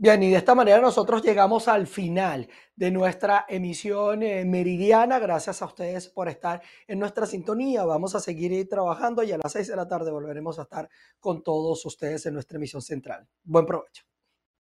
Bien, 0.00 0.22
y 0.22 0.30
de 0.30 0.36
esta 0.36 0.54
manera 0.54 0.80
nosotros 0.80 1.22
llegamos 1.24 1.66
al 1.66 1.88
final 1.88 2.48
de 2.76 2.92
nuestra 2.92 3.46
emisión 3.48 4.22
eh, 4.22 4.44
meridiana. 4.44 5.18
Gracias 5.18 5.60
a 5.60 5.66
ustedes 5.66 6.08
por 6.08 6.28
estar 6.28 6.62
en 6.86 7.00
nuestra 7.00 7.26
sintonía. 7.26 7.84
Vamos 7.84 8.14
a 8.14 8.20
seguir 8.20 8.68
trabajando 8.68 9.24
y 9.24 9.32
a 9.32 9.38
las 9.38 9.50
seis 9.50 9.66
de 9.66 9.74
la 9.74 9.88
tarde 9.88 10.12
volveremos 10.12 10.60
a 10.60 10.62
estar 10.62 10.88
con 11.18 11.42
todos 11.42 11.84
ustedes 11.84 12.24
en 12.26 12.34
nuestra 12.34 12.58
emisión 12.58 12.80
central. 12.80 13.26
Buen 13.42 13.66
provecho. 13.66 14.04